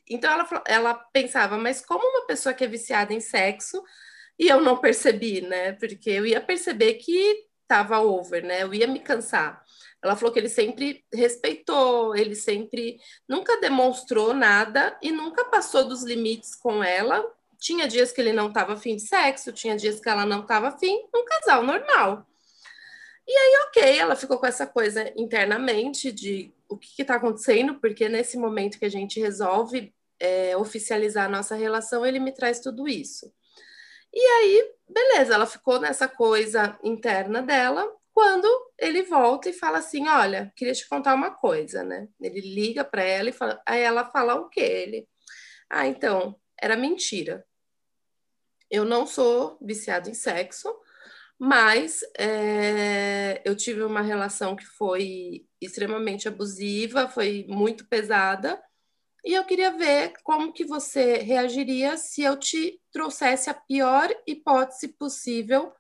Então 0.08 0.32
ela, 0.32 0.62
ela 0.66 0.94
pensava, 0.94 1.56
mas 1.56 1.84
como 1.84 2.04
uma 2.04 2.26
pessoa 2.26 2.54
que 2.54 2.64
é 2.64 2.68
viciada 2.68 3.12
em 3.12 3.20
sexo 3.20 3.82
e 4.38 4.48
eu 4.48 4.60
não 4.60 4.76
percebi, 4.76 5.40
né? 5.42 5.72
Porque 5.72 6.10
eu 6.10 6.26
ia 6.26 6.40
perceber 6.40 6.94
que 6.94 7.46
estava 7.62 8.00
over, 8.00 8.42
né? 8.42 8.62
Eu 8.62 8.74
ia 8.74 8.86
me 8.86 8.98
cansar. 8.98 9.62
Ela 10.02 10.16
falou 10.16 10.32
que 10.32 10.38
ele 10.38 10.48
sempre 10.48 11.04
respeitou, 11.12 12.16
ele 12.16 12.34
sempre 12.34 12.98
nunca 13.28 13.60
demonstrou 13.60 14.32
nada 14.32 14.98
e 15.02 15.12
nunca 15.12 15.44
passou 15.44 15.84
dos 15.86 16.02
limites 16.02 16.54
com 16.54 16.82
ela. 16.82 17.24
Tinha 17.58 17.86
dias 17.86 18.10
que 18.10 18.20
ele 18.20 18.32
não 18.32 18.48
estava 18.48 18.72
afim 18.72 18.96
de 18.96 19.02
sexo, 19.02 19.52
tinha 19.52 19.76
dias 19.76 20.00
que 20.00 20.08
ela 20.08 20.24
não 20.24 20.40
estava 20.40 20.68
afim, 20.68 20.98
um 21.14 21.24
casal 21.24 21.62
normal. 21.62 22.26
E 23.30 23.32
aí, 23.32 23.64
ok, 23.68 23.98
ela 23.98 24.16
ficou 24.16 24.38
com 24.38 24.46
essa 24.46 24.66
coisa 24.66 25.12
internamente 25.16 26.10
de 26.10 26.52
o 26.68 26.76
que 26.76 27.00
está 27.00 27.14
acontecendo, 27.14 27.78
porque 27.78 28.08
nesse 28.08 28.36
momento 28.36 28.76
que 28.76 28.84
a 28.84 28.90
gente 28.90 29.20
resolve 29.20 29.94
é, 30.18 30.56
oficializar 30.56 31.26
a 31.26 31.28
nossa 31.28 31.54
relação, 31.54 32.04
ele 32.04 32.18
me 32.18 32.32
traz 32.32 32.58
tudo 32.58 32.88
isso. 32.88 33.32
E 34.12 34.18
aí, 34.18 34.74
beleza, 34.88 35.34
ela 35.34 35.46
ficou 35.46 35.78
nessa 35.78 36.08
coisa 36.08 36.76
interna 36.82 37.40
dela, 37.40 37.88
quando 38.12 38.48
ele 38.76 39.04
volta 39.04 39.48
e 39.48 39.52
fala 39.52 39.78
assim: 39.78 40.08
Olha, 40.08 40.52
queria 40.56 40.74
te 40.74 40.88
contar 40.88 41.14
uma 41.14 41.30
coisa, 41.30 41.84
né? 41.84 42.08
Ele 42.20 42.40
liga 42.40 42.82
para 42.84 43.04
ela 43.04 43.28
e 43.28 43.32
fala, 43.32 43.62
aí 43.64 43.80
ela 43.80 44.10
fala 44.10 44.34
o 44.34 44.48
quê? 44.48 44.60
Ele, 44.60 45.08
ah, 45.70 45.86
então, 45.86 46.34
era 46.60 46.74
mentira. 46.74 47.46
Eu 48.68 48.84
não 48.84 49.06
sou 49.06 49.56
viciado 49.62 50.10
em 50.10 50.14
sexo, 50.14 50.76
mas 51.40 52.00
é, 52.18 53.40
eu 53.46 53.56
tive 53.56 53.82
uma 53.82 54.02
relação 54.02 54.54
que 54.54 54.66
foi 54.66 55.46
extremamente 55.58 56.28
abusiva, 56.28 57.08
foi 57.08 57.46
muito 57.48 57.88
pesada, 57.88 58.62
e 59.24 59.32
eu 59.32 59.44
queria 59.46 59.70
ver 59.70 60.12
como 60.22 60.52
que 60.52 60.66
você 60.66 61.14
reagiria 61.16 61.96
se 61.96 62.22
eu 62.22 62.36
te 62.36 62.78
trouxesse 62.92 63.48
a 63.48 63.54
pior 63.54 64.10
hipótese 64.26 64.88
possível 64.88 65.72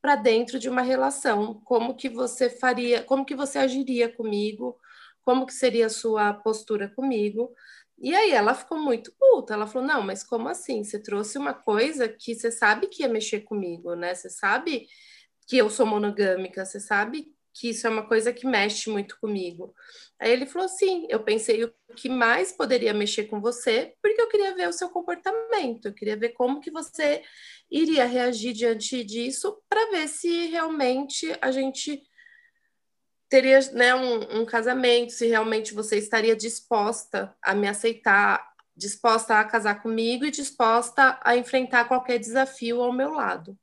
para 0.00 0.14
dentro 0.14 0.60
de 0.60 0.68
uma 0.68 0.82
relação. 0.82 1.60
Como 1.64 1.96
que 1.96 2.08
você 2.08 2.48
faria, 2.48 3.02
como 3.02 3.24
que 3.24 3.34
você 3.34 3.58
agiria 3.58 4.08
comigo? 4.08 4.78
Como 5.22 5.44
que 5.44 5.52
seria 5.52 5.86
a 5.86 5.90
sua 5.90 6.32
postura 6.34 6.88
comigo? 6.88 7.52
E 8.00 8.14
aí 8.14 8.30
ela 8.32 8.54
ficou 8.54 8.78
muito 8.78 9.12
puta. 9.18 9.54
Ela 9.54 9.66
falou: 9.66 9.86
"Não, 9.86 10.02
mas 10.02 10.22
como 10.24 10.48
assim? 10.48 10.82
Você 10.84 10.98
trouxe 11.02 11.38
uma 11.38 11.54
coisa 11.54 12.08
que 12.08 12.34
você 12.34 12.50
sabe 12.50 12.86
que 12.88 13.02
ia 13.02 13.08
mexer 13.08 13.40
comigo, 13.40 13.94
né? 13.94 14.14
Você 14.14 14.30
sabe 14.30 14.86
que 15.46 15.56
eu 15.58 15.70
sou 15.70 15.86
monogâmica, 15.86 16.64
você 16.64 16.80
sabe 16.80 17.26
que 17.52 17.70
isso 17.70 17.86
é 17.86 17.90
uma 17.90 18.06
coisa 18.06 18.32
que 18.32 18.46
mexe 18.46 18.88
muito 18.90 19.18
comigo. 19.20 19.74
Aí 20.18 20.30
ele 20.32 20.46
falou: 20.46 20.68
sim, 20.68 21.06
eu 21.10 21.22
pensei 21.22 21.64
o 21.64 21.74
que 21.96 22.08
mais 22.08 22.52
poderia 22.52 22.94
mexer 22.94 23.24
com 23.24 23.40
você, 23.40 23.94
porque 24.02 24.20
eu 24.20 24.28
queria 24.28 24.54
ver 24.54 24.68
o 24.68 24.72
seu 24.72 24.88
comportamento, 24.90 25.86
eu 25.86 25.94
queria 25.94 26.16
ver 26.16 26.30
como 26.30 26.60
que 26.60 26.70
você 26.70 27.22
iria 27.70 28.04
reagir 28.06 28.52
diante 28.54 29.04
disso, 29.04 29.60
para 29.68 29.90
ver 29.90 30.08
se 30.08 30.46
realmente 30.48 31.32
a 31.40 31.50
gente 31.50 32.02
teria 33.30 33.60
né, 33.72 33.94
um, 33.94 34.40
um 34.40 34.44
casamento, 34.44 35.12
se 35.12 35.26
realmente 35.28 35.72
você 35.72 35.96
estaria 35.96 36.34
disposta 36.34 37.32
a 37.40 37.54
me 37.54 37.68
aceitar, 37.68 38.44
disposta 38.76 39.38
a 39.38 39.44
casar 39.44 39.80
comigo 39.80 40.24
e 40.26 40.32
disposta 40.32 41.18
a 41.22 41.36
enfrentar 41.36 41.86
qualquer 41.86 42.18
desafio 42.18 42.82
ao 42.82 42.92
meu 42.92 43.12
lado. 43.12 43.56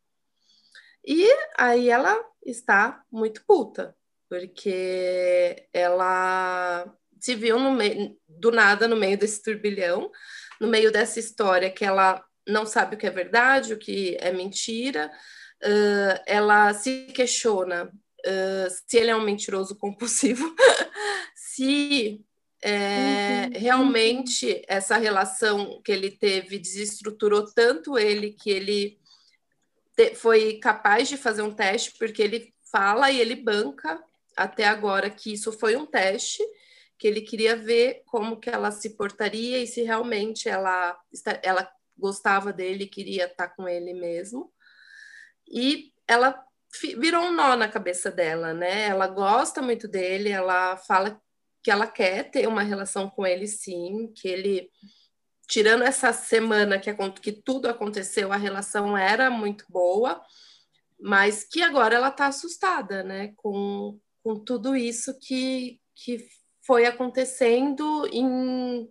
E 1.05 1.29
aí 1.57 1.89
ela 1.89 2.17
está 2.45 3.03
muito 3.11 3.43
puta, 3.45 3.93
porque 4.29 5.67
ela 5.73 6.85
se 7.19 7.35
viu 7.35 7.59
no 7.59 7.71
meio, 7.71 8.17
do 8.27 8.51
nada 8.51 8.87
no 8.87 8.95
meio 8.95 9.17
desse 9.17 9.43
turbilhão, 9.43 10.09
no 10.61 10.67
meio 10.67 10.91
dessa 10.91 11.19
história 11.19 11.69
que 11.69 11.83
ela 11.83 12.23
não 12.47 12.65
sabe 12.65 12.95
o 12.95 12.97
que 12.97 13.07
é 13.07 13.11
verdade, 13.11 13.73
o 13.73 13.77
que 13.77 14.15
é 14.21 14.31
mentira, 14.31 15.11
uh, 15.61 16.23
ela 16.25 16.73
se 16.73 17.07
questiona 17.07 17.91
uh, 18.25 18.69
se 18.69 18.97
ele 18.97 19.11
é 19.11 19.15
um 19.15 19.23
mentiroso 19.23 19.75
compulsivo, 19.75 20.55
se 21.35 22.23
é, 22.61 23.45
uhum. 23.45 23.59
realmente 23.59 24.63
essa 24.67 24.97
relação 24.97 25.81
que 25.83 25.91
ele 25.91 26.11
teve 26.11 26.57
desestruturou 26.57 27.45
tanto 27.53 27.97
ele 27.97 28.31
que 28.31 28.49
ele 28.49 28.99
foi 30.15 30.59
capaz 30.59 31.07
de 31.07 31.17
fazer 31.17 31.41
um 31.41 31.53
teste, 31.53 31.93
porque 31.97 32.21
ele 32.21 32.53
fala 32.71 33.09
e 33.09 33.19
ele 33.19 33.35
banca 33.35 34.03
até 34.35 34.65
agora 34.65 35.09
que 35.09 35.33
isso 35.33 35.51
foi 35.51 35.75
um 35.75 35.85
teste, 35.85 36.43
que 36.97 37.07
ele 37.07 37.21
queria 37.21 37.55
ver 37.55 38.03
como 38.05 38.39
que 38.39 38.49
ela 38.49 38.71
se 38.71 38.91
portaria 38.91 39.59
e 39.59 39.67
se 39.67 39.81
realmente 39.81 40.47
ela, 40.47 40.99
ela 41.41 41.71
gostava 41.97 42.53
dele, 42.53 42.85
queria 42.85 43.25
estar 43.25 43.49
com 43.49 43.67
ele 43.67 43.93
mesmo. 43.93 44.51
E 45.49 45.91
ela 46.07 46.43
virou 46.81 47.23
um 47.25 47.31
nó 47.31 47.55
na 47.55 47.67
cabeça 47.67 48.11
dela, 48.11 48.53
né? 48.53 48.87
Ela 48.87 49.07
gosta 49.07 49.61
muito 49.61 49.87
dele, 49.87 50.29
ela 50.29 50.77
fala 50.77 51.21
que 51.63 51.71
ela 51.71 51.87
quer 51.87 52.29
ter 52.31 52.47
uma 52.47 52.61
relação 52.61 53.09
com 53.09 53.25
ele 53.25 53.47
sim, 53.47 54.11
que 54.15 54.27
ele 54.27 54.69
tirando 55.47 55.83
essa 55.83 56.11
semana 56.11 56.77
que, 56.77 56.93
que 57.21 57.31
tudo 57.31 57.67
aconteceu, 57.67 58.31
a 58.31 58.37
relação 58.37 58.97
era 58.97 59.29
muito 59.29 59.65
boa, 59.69 60.21
mas 60.99 61.43
que 61.43 61.61
agora 61.61 61.95
ela 61.95 62.09
está 62.09 62.27
assustada, 62.27 63.03
né, 63.03 63.33
com, 63.37 63.97
com 64.23 64.35
tudo 64.43 64.75
isso 64.75 65.17
que, 65.19 65.79
que 65.95 66.27
foi 66.65 66.85
acontecendo 66.85 68.07
em, 68.11 68.89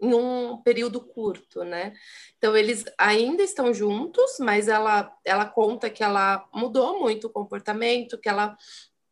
em 0.00 0.14
um 0.14 0.62
período 0.62 1.00
curto, 1.00 1.64
né? 1.64 1.92
Então 2.36 2.56
eles 2.56 2.84
ainda 2.96 3.42
estão 3.42 3.74
juntos, 3.74 4.36
mas 4.40 4.68
ela 4.68 5.12
ela 5.24 5.44
conta 5.44 5.90
que 5.90 6.04
ela 6.04 6.48
mudou 6.54 7.00
muito 7.00 7.26
o 7.26 7.30
comportamento, 7.30 8.18
que 8.18 8.28
ela 8.28 8.56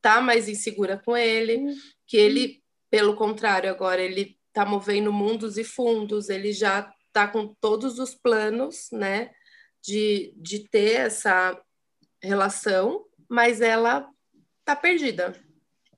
tá 0.00 0.21
mais 0.21 0.49
insegura 0.49 1.00
com 1.05 1.16
ele, 1.16 1.75
que 2.07 2.16
ele, 2.16 2.62
pelo 2.88 3.16
contrário, 3.16 3.69
agora 3.69 4.00
ele 4.00 4.38
tá 4.52 4.64
movendo 4.64 5.12
mundos 5.12 5.59
e 5.59 5.64
fundos, 5.64 6.28
ele 6.28 6.52
já 6.52 6.93
tá 7.12 7.26
com 7.26 7.49
todos 7.61 7.99
os 7.99 8.14
planos, 8.14 8.88
né, 8.93 9.31
de, 9.83 10.33
de 10.37 10.69
ter 10.69 11.00
essa 11.00 11.61
relação, 12.23 13.05
mas 13.28 13.61
ela 13.61 14.09
tá 14.64 14.76
perdida, 14.76 15.35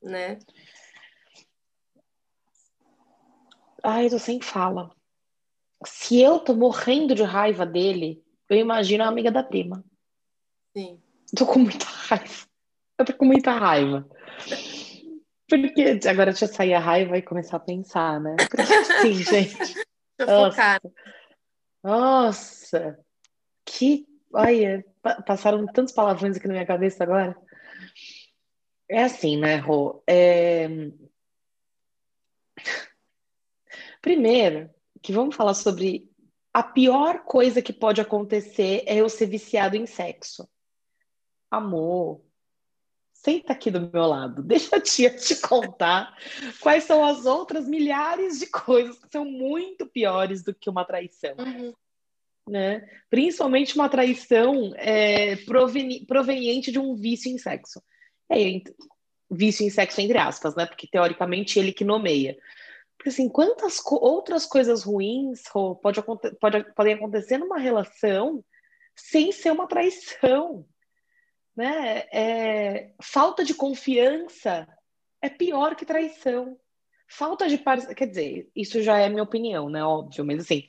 né? 0.02 0.38
Ai, 3.82 4.06
eu 4.06 4.11
tô 4.11 4.18
sem 4.18 4.40
fala. 4.40 4.90
Se 5.85 6.20
eu 6.20 6.40
tô 6.40 6.54
morrendo 6.54 7.14
de 7.14 7.23
raiva 7.23 7.64
dele, 7.64 8.23
eu 8.49 8.56
imagino 8.56 9.04
a 9.04 9.08
amiga 9.08 9.30
da 9.30 9.42
prima. 9.42 9.85
Sim. 10.76 11.00
Tô 11.37 11.47
com 11.47 11.61
muita 11.61 11.85
raiva. 11.85 12.47
Eu 12.99 13.04
tô 13.04 13.14
com 13.14 13.25
muita 13.25 13.52
raiva. 13.52 14.08
Porque 15.49 16.00
agora 16.08 16.32
deixa 16.32 16.44
eu 16.44 16.49
sair 16.52 16.75
a 16.75 16.80
raiva 16.80 17.16
e 17.16 17.23
começar 17.23 17.56
a 17.56 17.61
pensar, 17.61 18.20
né? 18.20 18.37
Porque 18.37 18.73
assim, 18.73 19.14
gente. 19.25 19.75
Nossa. 20.18 20.80
Nossa. 21.82 22.99
Que. 23.64 24.06
Olha, 24.32 24.85
passaram 25.26 25.64
tantos 25.66 25.94
palavrões 25.94 26.37
aqui 26.37 26.47
na 26.47 26.54
minha 26.54 26.66
cabeça 26.66 27.02
agora. 27.02 27.35
É 28.90 29.04
assim, 29.04 29.38
né, 29.38 29.56
Rô? 29.56 30.02
É... 30.06 30.68
Primeiro, 34.00 34.71
que 35.02 35.12
vamos 35.12 35.35
falar 35.35 35.55
sobre 35.55 36.09
a 36.52 36.62
pior 36.62 37.25
coisa 37.25 37.62
que 37.62 37.73
pode 37.73 38.00
acontecer 38.00 38.83
é 38.87 38.97
eu 38.97 39.09
ser 39.09 39.26
viciado 39.26 39.76
em 39.76 39.87
sexo. 39.87 40.49
Amor, 41.50 42.23
senta 43.12 43.52
aqui 43.52 43.71
do 43.71 43.81
meu 43.93 44.07
lado, 44.07 44.43
deixa 44.45 44.76
a 44.76 44.81
tia 44.81 45.11
te 45.11 45.37
contar 45.37 46.17
quais 46.61 46.85
são 46.85 47.05
as 47.05 47.26
outras 47.26 47.67
milhares 47.67 48.38
de 48.38 48.47
coisas 48.47 48.99
que 48.99 49.09
são 49.11 49.25
muito 49.25 49.87
piores 49.87 50.43
do 50.43 50.55
que 50.55 50.71
uma 50.71 50.85
traição. 50.85 51.35
Uhum. 51.38 51.73
Né? 52.49 52.88
Principalmente 53.11 53.75
uma 53.75 53.88
traição 53.88 54.73
é, 54.76 55.37
proveniente 56.07 56.73
de 56.73 56.78
um 56.78 56.95
vício 56.97 57.31
em 57.31 57.37
sexo. 57.37 57.83
É, 58.31 58.38
vício 59.31 59.67
em 59.67 59.71
sexo 59.71 60.00
entre 60.00 60.17
aspas, 60.17 60.55
né? 60.55 60.64
Porque 60.64 60.87
teoricamente 60.87 61.59
ele 61.59 61.73
que 61.73 61.85
nomeia. 61.85 62.38
Porque 62.99 63.11
assim, 63.11 63.28
quantas 63.28 63.78
co 63.78 63.95
outras 63.97 64.45
coisas 64.45 64.83
ruins 64.83 65.45
pode, 65.81 66.02
pode, 66.40 66.75
podem 66.75 66.95
acontecer 66.95 67.38
numa 67.38 67.59
relação 67.59 68.45
sem 68.95 69.31
ser 69.31 69.52
uma 69.52 69.69
traição? 69.69 70.67
Né? 71.57 72.07
É, 72.12 72.93
falta 73.00 73.45
de 73.45 73.55
confiança 73.55 74.67
é 75.23 75.28
pior 75.31 75.76
que 75.76 75.87
traição. 75.87 76.59
Falta 77.07 77.49
de 77.49 77.57
parceria, 77.57 77.95
quer 77.95 78.07
dizer, 78.07 78.50
isso 78.55 78.83
já 78.83 78.99
é 78.99 79.09
minha 79.09 79.23
opinião, 79.23 79.71
né? 79.71 79.83
Óbvio, 79.83 80.25
mas 80.25 80.40
assim, 80.40 80.67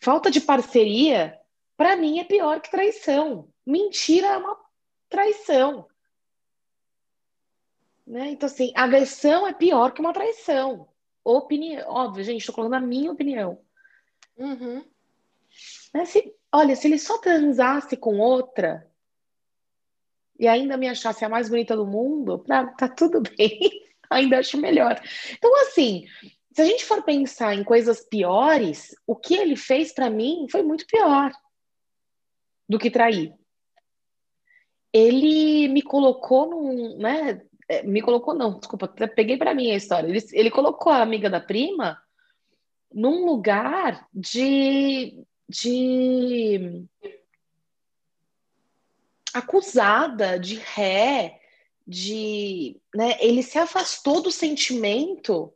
falta 0.00 0.30
de 0.30 0.40
parceria, 0.40 1.38
para 1.76 1.96
mim, 1.96 2.18
é 2.18 2.24
pior 2.24 2.60
que 2.60 2.70
traição. 2.70 3.52
Mentira 3.66 4.28
é 4.28 4.36
uma 4.38 4.56
traição. 5.08 5.86
Né? 8.06 8.30
Então, 8.30 8.46
assim, 8.46 8.72
agressão 8.74 9.46
é 9.46 9.52
pior 9.52 9.92
que 9.92 10.00
uma 10.00 10.12
traição. 10.12 10.88
Opinião, 11.24 11.88
óbvio, 11.88 12.24
gente, 12.24 12.40
estou 12.40 12.54
colocando 12.54 12.82
a 12.82 12.86
minha 12.86 13.12
opinião. 13.12 13.60
Uhum. 14.36 14.84
Né? 15.94 16.04
Se, 16.04 16.34
olha, 16.52 16.74
se 16.74 16.88
ele 16.88 16.98
só 16.98 17.18
transasse 17.18 17.96
com 17.96 18.18
outra 18.18 18.88
e 20.38 20.48
ainda 20.48 20.76
me 20.76 20.88
achasse 20.88 21.24
a 21.24 21.28
mais 21.28 21.48
bonita 21.48 21.76
do 21.76 21.86
mundo, 21.86 22.38
pra, 22.40 22.66
tá 22.66 22.88
tudo 22.88 23.22
bem. 23.36 23.60
ainda 24.10 24.38
acho 24.38 24.58
melhor. 24.58 25.00
Então, 25.32 25.54
assim, 25.62 26.04
se 26.52 26.60
a 26.60 26.64
gente 26.64 26.84
for 26.84 27.02
pensar 27.02 27.54
em 27.54 27.64
coisas 27.64 28.00
piores, 28.00 28.94
o 29.06 29.16
que 29.16 29.34
ele 29.34 29.56
fez 29.56 29.92
para 29.92 30.10
mim 30.10 30.46
foi 30.50 30.62
muito 30.62 30.86
pior 30.86 31.32
do 32.68 32.78
que 32.78 32.90
trair. 32.90 33.34
Ele 34.92 35.68
me 35.68 35.80
colocou 35.80 36.50
num, 36.50 36.98
né? 36.98 37.42
É, 37.68 37.82
me 37.82 38.02
colocou 38.02 38.34
não, 38.34 38.58
desculpa, 38.58 38.88
peguei 38.88 39.36
para 39.36 39.54
mim 39.54 39.70
a 39.70 39.76
história. 39.76 40.08
Ele, 40.08 40.20
ele 40.32 40.50
colocou 40.50 40.92
a 40.92 41.02
amiga 41.02 41.30
da 41.30 41.40
prima 41.40 42.00
num 42.92 43.24
lugar 43.24 44.06
de, 44.12 45.24
de 45.48 46.84
acusada, 49.32 50.38
de 50.38 50.56
ré, 50.56 51.40
de, 51.86 52.80
né? 52.94 53.16
Ele 53.20 53.42
se 53.42 53.58
afastou 53.58 54.20
do 54.20 54.30
sentimento 54.30 55.52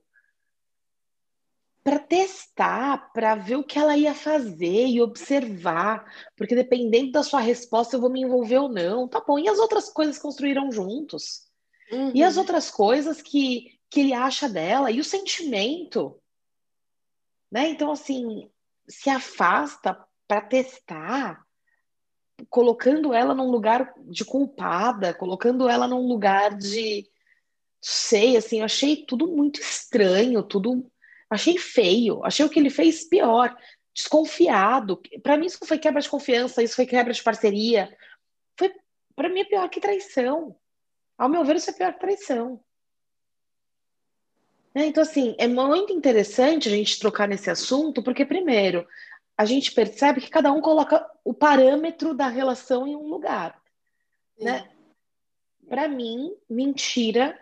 para 1.84 2.00
testar, 2.00 3.12
para 3.12 3.36
ver 3.36 3.56
o 3.56 3.64
que 3.64 3.78
ela 3.78 3.96
ia 3.96 4.12
fazer 4.12 4.86
e 4.88 5.00
observar, 5.00 6.04
porque 6.36 6.54
dependendo 6.56 7.12
da 7.12 7.22
sua 7.22 7.38
resposta 7.38 7.94
eu 7.94 8.00
vou 8.00 8.10
me 8.10 8.22
envolver 8.22 8.58
ou 8.58 8.68
não. 8.68 9.06
Tá 9.06 9.22
bom. 9.25 9.38
E 9.38 9.48
as 9.48 9.58
outras 9.58 9.88
coisas 9.90 10.18
construíram 10.18 10.72
juntos? 10.72 11.45
Uhum. 11.90 12.12
E 12.14 12.22
as 12.22 12.34
uhum. 12.34 12.40
outras 12.40 12.70
coisas 12.70 13.22
que, 13.22 13.78
que 13.90 14.00
ele 14.00 14.12
acha 14.12 14.48
dela? 14.48 14.90
E 14.90 15.00
o 15.00 15.04
sentimento? 15.04 16.20
Né? 17.50 17.68
Então, 17.68 17.90
assim, 17.90 18.50
se 18.88 19.08
afasta 19.08 19.98
para 20.26 20.40
testar, 20.40 21.44
colocando 22.50 23.14
ela 23.14 23.34
num 23.34 23.50
lugar 23.50 23.94
de 23.98 24.24
culpada, 24.24 25.14
colocando 25.14 25.68
ela 25.68 25.86
num 25.86 26.06
lugar 26.06 26.56
de. 26.56 27.08
Sei, 27.80 28.36
assim, 28.36 28.58
eu 28.58 28.64
achei 28.64 29.04
tudo 29.04 29.28
muito 29.28 29.60
estranho, 29.60 30.42
tudo 30.42 30.90
Achei 31.28 31.58
feio, 31.58 32.24
achei 32.24 32.44
o 32.46 32.48
que 32.48 32.58
ele 32.58 32.70
fez 32.70 33.04
pior, 33.04 33.56
desconfiado. 33.92 35.00
Para 35.22 35.36
mim, 35.36 35.46
isso 35.46 35.58
foi 35.64 35.78
quebra 35.78 36.00
de 36.00 36.08
confiança, 36.08 36.62
isso 36.62 36.76
foi 36.76 36.86
quebra 36.86 37.12
de 37.12 37.22
parceria. 37.22 37.96
Foi, 38.56 38.72
para 39.14 39.28
mim, 39.28 39.40
é 39.40 39.44
pior 39.44 39.68
que 39.68 39.80
traição. 39.80 40.56
Ao 41.16 41.28
meu 41.28 41.44
ver, 41.44 41.56
isso 41.56 41.70
é 41.70 41.73
pior 41.73 41.92
que 41.94 42.00
traição. 42.00 42.61
É, 44.75 44.85
então, 44.85 45.02
assim, 45.02 45.35
é 45.38 45.49
muito 45.49 45.92
interessante 45.92 46.68
a 46.68 46.70
gente 46.70 46.99
trocar 46.99 47.26
nesse 47.26 47.49
assunto, 47.49 48.02
porque, 48.02 48.26
primeiro, 48.26 48.87
a 49.37 49.44
gente 49.44 49.73
percebe 49.73 50.20
que 50.20 50.28
cada 50.28 50.52
um 50.52 50.61
coloca 50.61 51.04
o 51.25 51.32
parâmetro 51.32 52.14
da 52.14 52.28
relação 52.28 52.87
em 52.87 52.94
um 52.94 53.08
lugar. 53.08 53.61
Né? 54.38 54.70
Para 55.66 55.88
mim, 55.88 56.37
mentira 56.49 57.40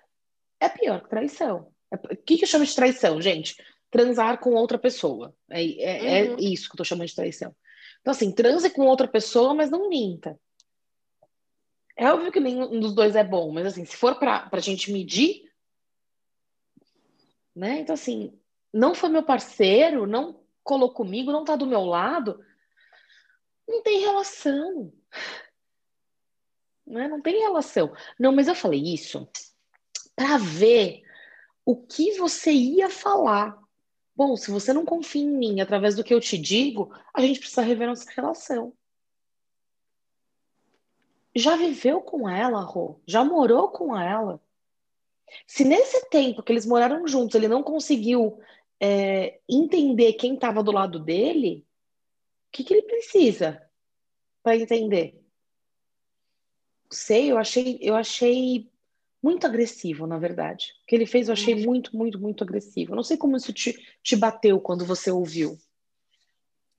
é 0.61 0.69
pior 0.69 1.03
que 1.03 1.11
traição. 1.11 1.73
O 1.91 2.17
que, 2.17 2.39
que 2.39 2.45
eu 2.45 2.49
chamo 2.49 2.65
de 2.65 2.75
traição, 2.75 3.21
gente? 3.21 3.57
transar 3.95 4.41
com 4.41 4.55
outra 4.55 4.77
pessoa. 4.77 5.33
É, 5.49 5.63
é, 5.63 6.19
é 6.19 6.25
uhum. 6.25 6.37
é 6.37 6.43
isso 6.43 6.69
que 6.69 6.75
eu 6.75 6.79
tô 6.79 6.85
chamando 6.85 7.07
de 7.07 7.15
traição. 7.15 7.55
Então, 8.01 8.11
assim, 8.11 8.33
transe 8.33 8.69
com 8.71 8.83
outra 8.83 9.07
pessoa, 9.07 9.55
mas 9.55 9.71
não 9.71 9.89
minta. 9.89 10.37
É 11.97 12.13
óbvio 12.13 12.33
que 12.33 12.41
nenhum 12.41 12.81
dos 12.81 12.95
dois 12.95 13.15
é 13.15 13.23
bom, 13.23 13.53
mas 13.53 13.67
assim, 13.67 13.85
se 13.85 13.97
for 13.97 14.19
pra, 14.19 14.49
pra 14.49 14.61
gente 14.61 14.93
medir, 14.93 15.51
né? 17.55 17.81
Então, 17.81 17.95
assim, 17.95 18.37
não 18.73 18.95
foi 18.95 19.09
meu 19.09 19.23
parceiro, 19.23 20.07
não 20.07 20.45
colou 20.63 20.93
comigo, 20.93 21.31
não 21.31 21.45
tá 21.45 21.55
do 21.55 21.67
meu 21.67 21.85
lado, 21.85 22.45
não 23.69 23.83
tem 23.83 24.01
relação. 24.01 24.93
Né? 26.87 27.07
Não 27.07 27.21
tem 27.21 27.39
relação. 27.39 27.95
Não, 28.19 28.33
mas 28.33 28.49
eu 28.49 28.55
falei 28.55 28.81
isso 28.81 29.29
para 30.17 30.37
ver 30.39 31.03
o 31.65 31.77
que 31.77 32.13
você 32.19 32.53
ia 32.53 32.91
falar. 32.91 33.59
Bom, 34.15 34.37
se 34.37 34.51
você 34.51 34.73
não 34.73 34.85
confia 34.85 35.23
em 35.23 35.37
mim 35.37 35.61
através 35.61 35.97
do 35.97 36.05
que 36.05 36.15
eu 36.15 36.21
te 36.21 36.39
digo, 36.39 36.93
a 37.13 37.21
gente 37.21 37.41
precisa 37.41 37.63
rever 37.63 37.89
nossa 37.89 38.11
relação. 38.11 38.73
Já 41.35 41.57
viveu 41.57 42.01
com 42.01 42.29
ela, 42.29 42.61
Rô? 42.61 43.01
Já 43.07 43.25
morou 43.25 43.69
com 43.69 43.99
ela? 43.99 44.41
Se 45.47 45.65
nesse 45.65 46.09
tempo 46.09 46.43
que 46.43 46.53
eles 46.53 46.67
moraram 46.67 47.07
juntos 47.09 47.35
ele 47.35 47.49
não 47.49 47.63
conseguiu 47.63 48.39
é, 48.81 49.41
entender 49.49 50.13
quem 50.15 50.35
estava 50.35 50.63
do 50.63 50.71
lado 50.71 50.99
dele, 50.99 51.67
o 52.49 52.53
que, 52.53 52.63
que 52.63 52.75
ele 52.75 52.83
precisa 52.83 53.61
para 54.43 54.57
entender? 54.57 55.21
Sei, 56.91 57.33
eu 57.33 57.39
achei, 57.39 57.79
eu 57.81 57.97
achei 57.97 58.71
muito 59.23 59.47
agressivo, 59.47 60.07
na 60.07 60.19
verdade. 60.19 60.67
O 60.83 60.87
que 60.87 60.95
ele 60.95 61.07
fez 61.07 61.29
eu 61.29 61.33
achei 61.33 61.55
muito, 61.55 61.97
muito, 61.97 62.21
muito 62.21 62.45
agressivo. 62.45 62.93
Eu 62.93 62.97
não 62.97 63.03
sei 63.03 63.17
como 63.17 63.37
isso 63.37 63.53
te, 63.53 63.75
te 64.03 64.15
bateu 64.15 64.61
quando 64.61 64.85
você 64.85 65.11
ouviu. 65.11 65.59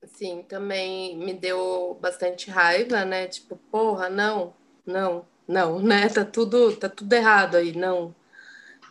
Sim, 0.06 0.42
também 0.48 1.16
me 1.16 1.32
deu 1.34 1.98
bastante 2.00 2.50
raiva, 2.50 3.04
né? 3.04 3.26
Tipo, 3.26 3.56
porra, 3.70 4.08
não, 4.08 4.54
não, 4.86 5.26
não, 5.46 5.80
né? 5.82 6.08
Tá 6.08 6.24
tudo, 6.24 6.76
tá 6.76 6.88
tudo 6.88 7.12
errado 7.12 7.56
aí, 7.56 7.72
não. 7.76 8.14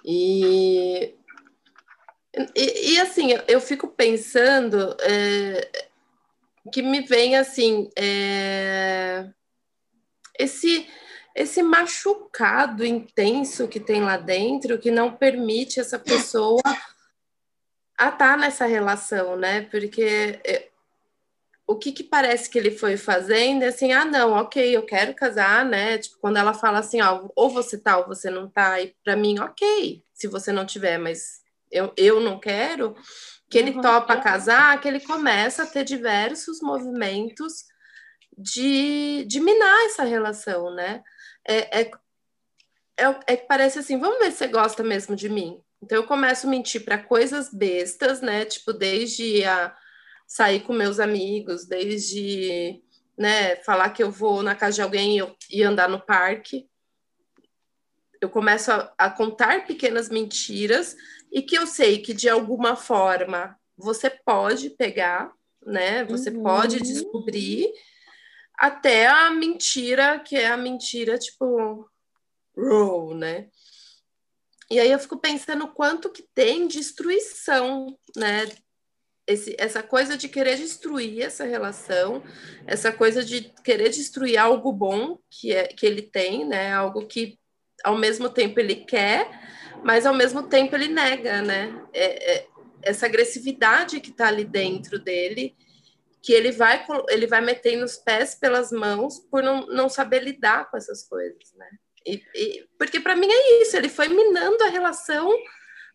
E, 0.03 1.15
e, 2.55 2.93
e 2.93 2.99
assim, 2.99 3.29
eu 3.47 3.59
fico 3.61 3.87
pensando 3.87 4.95
é, 5.01 5.85
que 6.71 6.81
me 6.81 7.01
vem 7.01 7.35
assim, 7.35 7.89
é, 7.97 9.29
esse 10.37 10.87
esse 11.35 11.61
machucado 11.61 12.85
intenso 12.85 13.67
que 13.67 13.77
tem 13.77 14.01
lá 14.01 14.15
dentro 14.15 14.79
que 14.79 14.89
não 14.89 15.11
permite 15.13 15.81
essa 15.81 15.99
pessoa 15.99 16.61
a 17.97 18.07
estar 18.07 18.17
tá 18.17 18.37
nessa 18.37 18.65
relação, 18.65 19.35
né? 19.35 19.63
Porque 19.63 20.39
é, 20.45 20.69
o 21.67 21.77
que, 21.77 21.91
que 21.91 22.03
parece 22.03 22.49
que 22.49 22.57
ele 22.57 22.71
foi 22.71 22.97
fazendo 22.97 23.63
é 23.63 23.67
assim, 23.67 23.91
ah, 23.91 24.05
não, 24.05 24.33
ok, 24.33 24.75
eu 24.75 24.85
quero 24.85 25.13
casar, 25.15 25.65
né? 25.65 25.97
Tipo, 25.97 26.17
quando 26.19 26.37
ela 26.37 26.53
fala 26.53 26.79
assim, 26.79 27.01
ó, 27.01 27.27
ou 27.35 27.49
você 27.49 27.77
tá 27.77 27.97
ou 27.97 28.07
você 28.07 28.29
não 28.29 28.49
tá, 28.49 28.79
e 28.81 28.95
para 29.03 29.15
mim, 29.15 29.39
ok, 29.39 30.03
se 30.13 30.27
você 30.27 30.51
não 30.51 30.65
tiver, 30.65 30.97
mas 30.97 31.41
eu, 31.71 31.91
eu 31.97 32.19
não 32.19 32.39
quero, 32.39 32.95
que 33.49 33.57
ele 33.57 33.71
uhum. 33.71 33.81
topa 33.81 34.17
casar, 34.17 34.79
que 34.79 34.87
ele 34.87 34.99
começa 34.99 35.63
a 35.63 35.67
ter 35.67 35.83
diversos 35.83 36.61
movimentos 36.61 37.65
de, 38.37 39.25
de 39.25 39.39
minar 39.39 39.85
essa 39.85 40.03
relação, 40.03 40.73
né? 40.73 41.01
é, 41.45 41.81
é, 41.81 41.91
é, 42.97 43.19
é 43.27 43.37
que 43.37 43.47
parece 43.47 43.79
assim, 43.79 43.99
vamos 43.99 44.19
ver 44.19 44.31
se 44.31 44.39
você 44.39 44.47
gosta 44.47 44.83
mesmo 44.83 45.15
de 45.15 45.29
mim. 45.29 45.61
Então 45.81 45.97
eu 45.97 46.07
começo 46.07 46.47
a 46.47 46.49
mentir 46.49 46.83
para 46.83 46.97
coisas 46.97 47.53
bestas, 47.53 48.21
né? 48.21 48.45
Tipo, 48.45 48.73
desde 48.73 49.45
a 49.45 49.75
sair 50.27 50.61
com 50.61 50.73
meus 50.73 50.99
amigos, 50.99 51.65
desde 51.65 52.81
né, 53.17 53.55
falar 53.57 53.89
que 53.91 54.03
eu 54.03 54.11
vou 54.11 54.43
na 54.43 54.55
casa 54.55 54.75
de 54.75 54.81
alguém 54.81 55.19
e, 55.19 55.35
e 55.59 55.63
andar 55.63 55.89
no 55.89 56.01
parque. 56.01 56.67
Eu 58.19 58.29
começo 58.29 58.71
a, 58.71 58.93
a, 58.97 59.09
contar 59.09 59.65
pequenas 59.65 60.09
mentiras 60.09 60.95
e 61.31 61.41
que 61.41 61.55
eu 61.55 61.67
sei 61.67 62.01
que 62.01 62.13
de 62.13 62.29
alguma 62.29 62.75
forma 62.75 63.57
você 63.77 64.09
pode 64.09 64.69
pegar, 64.71 65.31
né? 65.65 66.03
Você 66.05 66.29
uhum. 66.29 66.43
pode 66.43 66.79
descobrir 66.81 67.71
até 68.57 69.07
a 69.07 69.29
mentira, 69.29 70.19
que 70.19 70.35
é 70.35 70.47
a 70.47 70.57
mentira, 70.57 71.17
tipo, 71.17 71.89
raw, 72.57 73.13
né? 73.13 73.49
E 74.69 74.79
aí 74.79 74.91
eu 74.91 74.97
fico 74.97 75.19
pensando 75.19 75.67
quanto 75.67 76.09
que 76.09 76.23
tem 76.33 76.67
destruição, 76.67 77.97
né? 78.15 78.45
Esse, 79.27 79.55
essa 79.57 79.81
coisa 79.81 80.15
de 80.15 80.29
querer 80.29 80.55
destruir 80.55 81.23
essa 81.23 81.45
relação, 81.45 82.23
essa 82.67 82.91
coisa 82.91 83.23
de 83.23 83.51
querer 83.63 83.89
destruir 83.89 84.37
algo 84.37 84.71
bom 84.71 85.17
que, 85.29 85.51
é, 85.51 85.67
que 85.67 85.85
ele 85.85 86.03
tem, 86.03 86.45
né? 86.45 86.71
Algo 86.71 87.07
que 87.07 87.39
ao 87.83 87.97
mesmo 87.97 88.29
tempo 88.29 88.59
ele 88.59 88.75
quer, 88.75 89.29
mas 89.83 90.05
ao 90.05 90.13
mesmo 90.13 90.43
tempo 90.43 90.75
ele 90.75 90.87
nega, 90.87 91.41
né? 91.41 91.73
É, 91.91 92.33
é, 92.35 92.47
essa 92.83 93.07
agressividade 93.07 93.99
que 93.99 94.11
está 94.11 94.27
ali 94.27 94.45
dentro 94.45 94.99
dele 94.99 95.55
que 96.25 96.33
ele 96.33 96.51
vai, 96.51 96.83
ele 97.09 97.27
vai 97.27 97.39
metendo 97.39 97.85
os 97.85 97.97
pés 97.97 98.33
pelas 98.33 98.71
mãos 98.71 99.19
por 99.19 99.43
não, 99.43 99.67
não 99.67 99.87
saber 99.87 100.23
lidar 100.23 100.71
com 100.71 100.75
essas 100.75 101.07
coisas, 101.07 101.53
né? 101.55 101.69
E, 102.03 102.19
e 102.33 102.67
porque 102.79 102.99
para 102.99 103.15
mim 103.15 103.27
é 103.29 103.61
isso, 103.61 103.77
ele 103.77 103.89
foi 103.89 104.07
minando 104.07 104.63
a 104.63 104.69
relação 104.69 105.31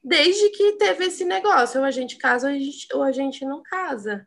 desde 0.03 0.51
que 0.51 0.73
teve 0.73 1.07
esse 1.07 1.25
negócio, 1.25 1.81
ou 1.81 1.87
a 1.87 1.91
gente 1.91 2.17
casa 2.17 2.49
ou 2.49 2.55
a 2.55 2.59
gente, 2.59 2.89
ou 2.95 3.03
a 3.03 3.13
gente 3.13 3.45
não 3.45 3.63
casa. 3.63 4.27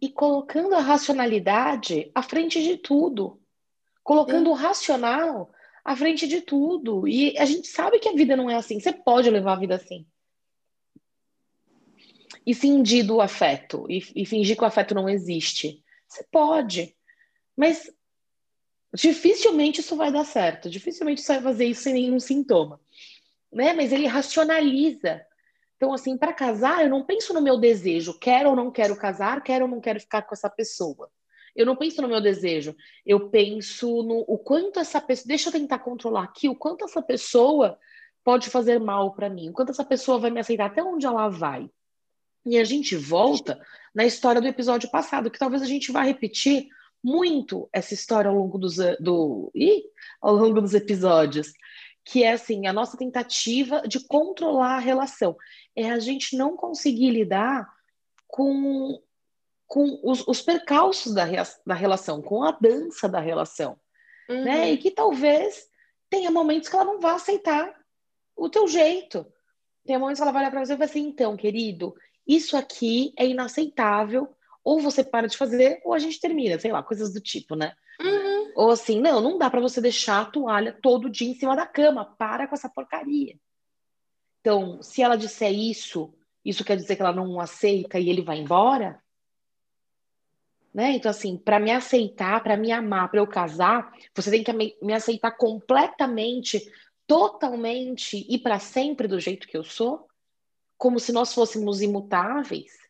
E 0.00 0.10
colocando 0.10 0.74
a 0.74 0.80
racionalidade 0.80 2.10
à 2.14 2.22
frente 2.22 2.62
de 2.62 2.76
tudo. 2.76 3.40
Colocando 4.02 4.46
Sim. 4.46 4.50
o 4.50 4.54
racional 4.54 5.52
à 5.84 5.94
frente 5.94 6.26
de 6.26 6.40
tudo. 6.40 7.06
E 7.06 7.38
a 7.38 7.44
gente 7.44 7.68
sabe 7.68 7.98
que 7.98 8.08
a 8.08 8.14
vida 8.14 8.34
não 8.34 8.50
é 8.50 8.56
assim. 8.56 8.80
Você 8.80 8.92
pode 8.92 9.30
levar 9.30 9.52
a 9.52 9.60
vida 9.60 9.76
assim. 9.76 10.06
E 12.44 12.54
fingir 12.54 13.06
do 13.06 13.20
afeto, 13.20 13.86
e, 13.88 14.02
e 14.16 14.26
fingir 14.26 14.56
que 14.56 14.64
o 14.64 14.66
afeto 14.66 14.94
não 14.94 15.08
existe. 15.08 15.84
Você 16.08 16.26
pode. 16.32 16.96
Mas 17.56 17.88
dificilmente 18.92 19.80
isso 19.80 19.94
vai 19.94 20.10
dar 20.10 20.24
certo. 20.24 20.68
Dificilmente 20.68 21.20
você 21.20 21.34
vai 21.34 21.42
fazer 21.42 21.66
isso 21.66 21.82
sem 21.82 21.94
nenhum 21.94 22.18
sintoma. 22.18 22.80
Né? 23.52 23.72
Mas 23.72 23.92
ele 23.92 24.06
racionaliza. 24.06 25.24
Então, 25.76 25.92
assim, 25.92 26.16
para 26.16 26.32
casar, 26.32 26.84
eu 26.84 26.88
não 26.88 27.04
penso 27.04 27.34
no 27.34 27.42
meu 27.42 27.58
desejo, 27.58 28.18
quero 28.18 28.50
ou 28.50 28.56
não 28.56 28.70
quero 28.70 28.96
casar, 28.96 29.42
quero 29.42 29.64
ou 29.64 29.70
não 29.70 29.80
quero 29.80 29.98
ficar 30.00 30.22
com 30.22 30.34
essa 30.34 30.48
pessoa. 30.48 31.10
Eu 31.54 31.66
não 31.66 31.76
penso 31.76 32.00
no 32.00 32.08
meu 32.08 32.20
desejo, 32.20 32.74
eu 33.04 33.28
penso 33.28 34.02
no 34.02 34.24
o 34.26 34.38
quanto 34.38 34.80
essa 34.80 35.00
pessoa. 35.00 35.28
Deixa 35.28 35.48
eu 35.48 35.52
tentar 35.52 35.80
controlar 35.80 36.24
aqui 36.24 36.48
o 36.48 36.54
quanto 36.54 36.84
essa 36.84 37.02
pessoa 37.02 37.78
pode 38.24 38.48
fazer 38.48 38.78
mal 38.78 39.12
para 39.12 39.28
mim, 39.28 39.50
o 39.50 39.52
quanto 39.52 39.70
essa 39.70 39.84
pessoa 39.84 40.18
vai 40.18 40.30
me 40.30 40.40
aceitar, 40.40 40.66
até 40.66 40.82
onde 40.82 41.04
ela 41.04 41.28
vai. 41.28 41.68
E 42.46 42.58
a 42.58 42.64
gente 42.64 42.96
volta 42.96 43.60
na 43.94 44.04
história 44.04 44.40
do 44.40 44.46
episódio 44.46 44.90
passado, 44.90 45.30
que 45.30 45.38
talvez 45.38 45.62
a 45.62 45.66
gente 45.66 45.92
vá 45.92 46.02
repetir 46.02 46.68
muito 47.02 47.68
essa 47.72 47.94
história 47.94 48.28
ao 48.28 48.36
longo 48.36 48.58
dos, 48.58 48.76
do, 49.00 49.50
ih, 49.54 49.82
ao 50.20 50.34
longo 50.34 50.60
dos 50.60 50.74
episódios, 50.74 51.52
que 52.04 52.24
é 52.24 52.32
assim, 52.32 52.66
a 52.66 52.72
nossa 52.72 52.96
tentativa 52.96 53.82
de 53.86 54.00
controlar 54.06 54.76
a 54.76 54.80
relação. 54.80 55.36
É 55.74 55.90
a 55.90 55.98
gente 55.98 56.36
não 56.36 56.56
conseguir 56.56 57.10
lidar 57.10 57.68
com 58.26 59.00
com 59.72 59.98
os, 60.02 60.22
os 60.28 60.42
percalços 60.42 61.14
da, 61.14 61.24
da 61.66 61.74
relação, 61.74 62.20
com 62.20 62.42
a 62.42 62.50
dança 62.50 63.08
da 63.08 63.20
relação, 63.20 63.80
né? 64.28 64.36
uhum. 64.36 64.44
né? 64.44 64.72
E 64.72 64.76
que 64.76 64.90
talvez 64.90 65.66
tenha 66.10 66.30
momentos 66.30 66.68
que 66.68 66.76
ela 66.76 66.84
não 66.84 67.00
vá 67.00 67.14
aceitar 67.14 67.74
o 68.36 68.50
teu 68.50 68.68
jeito. 68.68 69.26
Tem 69.86 69.96
momentos 69.96 70.18
que 70.18 70.22
ela 70.24 70.30
vai 70.30 70.42
olhar 70.42 70.50
para 70.50 70.62
você 70.62 70.74
e 70.74 70.76
vai 70.76 70.86
assim, 70.86 71.00
então, 71.00 71.38
querido, 71.38 71.94
isso 72.26 72.54
aqui 72.54 73.14
é 73.16 73.26
inaceitável, 73.26 74.28
ou 74.62 74.78
você 74.78 75.02
para 75.02 75.26
de 75.26 75.38
fazer, 75.38 75.80
ou 75.84 75.94
a 75.94 75.98
gente 75.98 76.20
termina, 76.20 76.58
sei 76.58 76.70
lá, 76.70 76.82
coisas 76.82 77.10
do 77.10 77.20
tipo, 77.20 77.56
né? 77.56 77.74
Uhum. 77.98 78.31
Ou 78.54 78.70
assim, 78.70 79.00
não, 79.00 79.20
não 79.20 79.38
dá 79.38 79.50
para 79.50 79.60
você 79.60 79.80
deixar 79.80 80.22
a 80.22 80.24
toalha 80.24 80.78
todo 80.82 81.10
dia 81.10 81.28
em 81.28 81.34
cima 81.34 81.56
da 81.56 81.66
cama, 81.66 82.04
para 82.04 82.46
com 82.46 82.54
essa 82.54 82.68
porcaria. 82.68 83.38
Então, 84.40 84.82
se 84.82 85.02
ela 85.02 85.16
disser 85.16 85.52
isso, 85.52 86.12
isso 86.44 86.64
quer 86.64 86.76
dizer 86.76 86.96
que 86.96 87.02
ela 87.02 87.12
não 87.12 87.40
aceita 87.40 87.98
e 87.98 88.10
ele 88.10 88.22
vai 88.22 88.38
embora? 88.38 89.02
Né? 90.74 90.92
Então, 90.92 91.10
assim, 91.10 91.36
para 91.36 91.60
me 91.60 91.70
aceitar, 91.70 92.42
para 92.42 92.56
me 92.56 92.72
amar, 92.72 93.10
para 93.10 93.20
eu 93.20 93.26
casar, 93.26 93.92
você 94.14 94.30
tem 94.30 94.42
que 94.42 94.76
me 94.82 94.92
aceitar 94.92 95.32
completamente, 95.32 96.60
totalmente 97.06 98.26
e 98.28 98.38
para 98.38 98.58
sempre 98.58 99.06
do 99.06 99.20
jeito 99.20 99.46
que 99.46 99.56
eu 99.56 99.62
sou, 99.62 100.08
como 100.78 100.98
se 100.98 101.12
nós 101.12 101.32
fôssemos 101.32 101.82
imutáveis. 101.82 102.81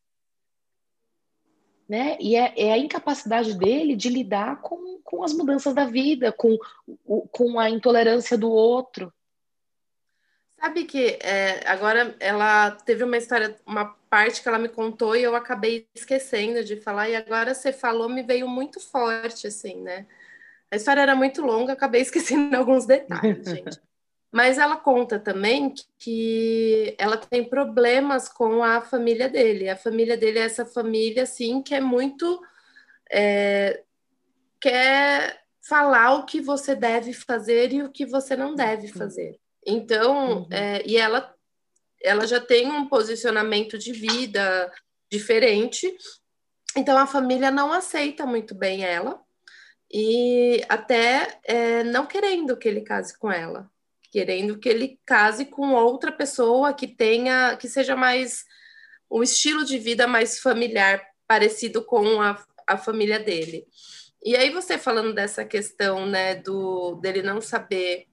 Né? 1.92 2.16
E 2.18 2.36
é, 2.36 2.54
é, 2.56 2.72
a 2.72 2.78
incapacidade 2.78 3.52
dele 3.52 3.94
de 3.94 4.08
lidar 4.08 4.62
com, 4.62 4.98
com 5.04 5.22
as 5.22 5.34
mudanças 5.34 5.74
da 5.74 5.84
vida, 5.84 6.32
com, 6.32 6.56
com 7.30 7.60
a 7.60 7.68
intolerância 7.68 8.38
do 8.38 8.50
outro. 8.50 9.12
Sabe 10.58 10.84
que 10.84 11.18
é, 11.20 11.60
agora 11.68 12.16
ela 12.18 12.70
teve 12.70 13.04
uma 13.04 13.18
história, 13.18 13.54
uma 13.66 13.94
parte 14.08 14.40
que 14.40 14.48
ela 14.48 14.58
me 14.58 14.70
contou 14.70 15.14
e 15.14 15.22
eu 15.22 15.36
acabei 15.36 15.86
esquecendo 15.94 16.64
de 16.64 16.76
falar, 16.76 17.10
e 17.10 17.14
agora 17.14 17.52
você 17.52 17.74
falou, 17.74 18.08
me 18.08 18.22
veio 18.22 18.48
muito 18.48 18.80
forte, 18.80 19.46
assim, 19.46 19.82
né? 19.82 20.06
A 20.70 20.76
história 20.76 21.02
era 21.02 21.14
muito 21.14 21.42
longa, 21.42 21.74
acabei 21.74 22.00
esquecendo 22.00 22.56
alguns 22.56 22.86
detalhes, 22.86 23.46
gente. 23.46 23.78
Mas 24.32 24.56
ela 24.56 24.76
conta 24.76 25.18
também 25.18 25.74
que 25.98 26.96
ela 26.98 27.18
tem 27.18 27.44
problemas 27.44 28.30
com 28.30 28.64
a 28.64 28.80
família 28.80 29.28
dele. 29.28 29.68
A 29.68 29.76
família 29.76 30.16
dele 30.16 30.38
é 30.38 30.44
essa 30.44 30.64
família, 30.64 31.24
assim, 31.24 31.62
que 31.62 31.74
é 31.74 31.80
muito. 31.80 32.40
É, 33.12 33.82
quer 34.58 35.42
falar 35.60 36.14
o 36.14 36.24
que 36.24 36.40
você 36.40 36.74
deve 36.74 37.12
fazer 37.12 37.72
e 37.72 37.82
o 37.82 37.90
que 37.90 38.06
você 38.06 38.34
não 38.34 38.54
deve 38.54 38.88
fazer. 38.88 39.38
Então, 39.66 40.38
uhum. 40.38 40.48
é, 40.50 40.82
e 40.84 40.96
ela, 40.96 41.34
ela 42.02 42.26
já 42.26 42.40
tem 42.40 42.70
um 42.70 42.88
posicionamento 42.88 43.78
de 43.78 43.92
vida 43.92 44.72
diferente, 45.10 45.94
então 46.76 46.96
a 46.98 47.06
família 47.06 47.50
não 47.50 47.72
aceita 47.72 48.26
muito 48.26 48.54
bem 48.54 48.82
ela, 48.82 49.20
e 49.92 50.64
até 50.68 51.38
é, 51.44 51.84
não 51.84 52.06
querendo 52.06 52.56
que 52.56 52.66
ele 52.66 52.80
case 52.80 53.16
com 53.16 53.30
ela, 53.30 53.70
querendo 54.12 54.58
que 54.58 54.68
ele 54.68 55.00
case 55.06 55.46
com 55.46 55.72
outra 55.72 56.12
pessoa 56.12 56.74
que 56.74 56.86
tenha, 56.86 57.56
que 57.56 57.66
seja 57.66 57.96
mais 57.96 58.44
um 59.10 59.22
estilo 59.22 59.64
de 59.64 59.78
vida 59.78 60.06
mais 60.06 60.38
familiar, 60.38 61.02
parecido 61.26 61.82
com 61.82 62.20
a, 62.20 62.38
a 62.66 62.76
família 62.76 63.18
dele. 63.18 63.66
E 64.22 64.36
aí 64.36 64.50
você 64.50 64.76
falando 64.76 65.14
dessa 65.14 65.46
questão, 65.46 66.04
né, 66.04 66.34
do 66.34 66.96
dele 66.96 67.22
não 67.22 67.40
saber 67.40 68.06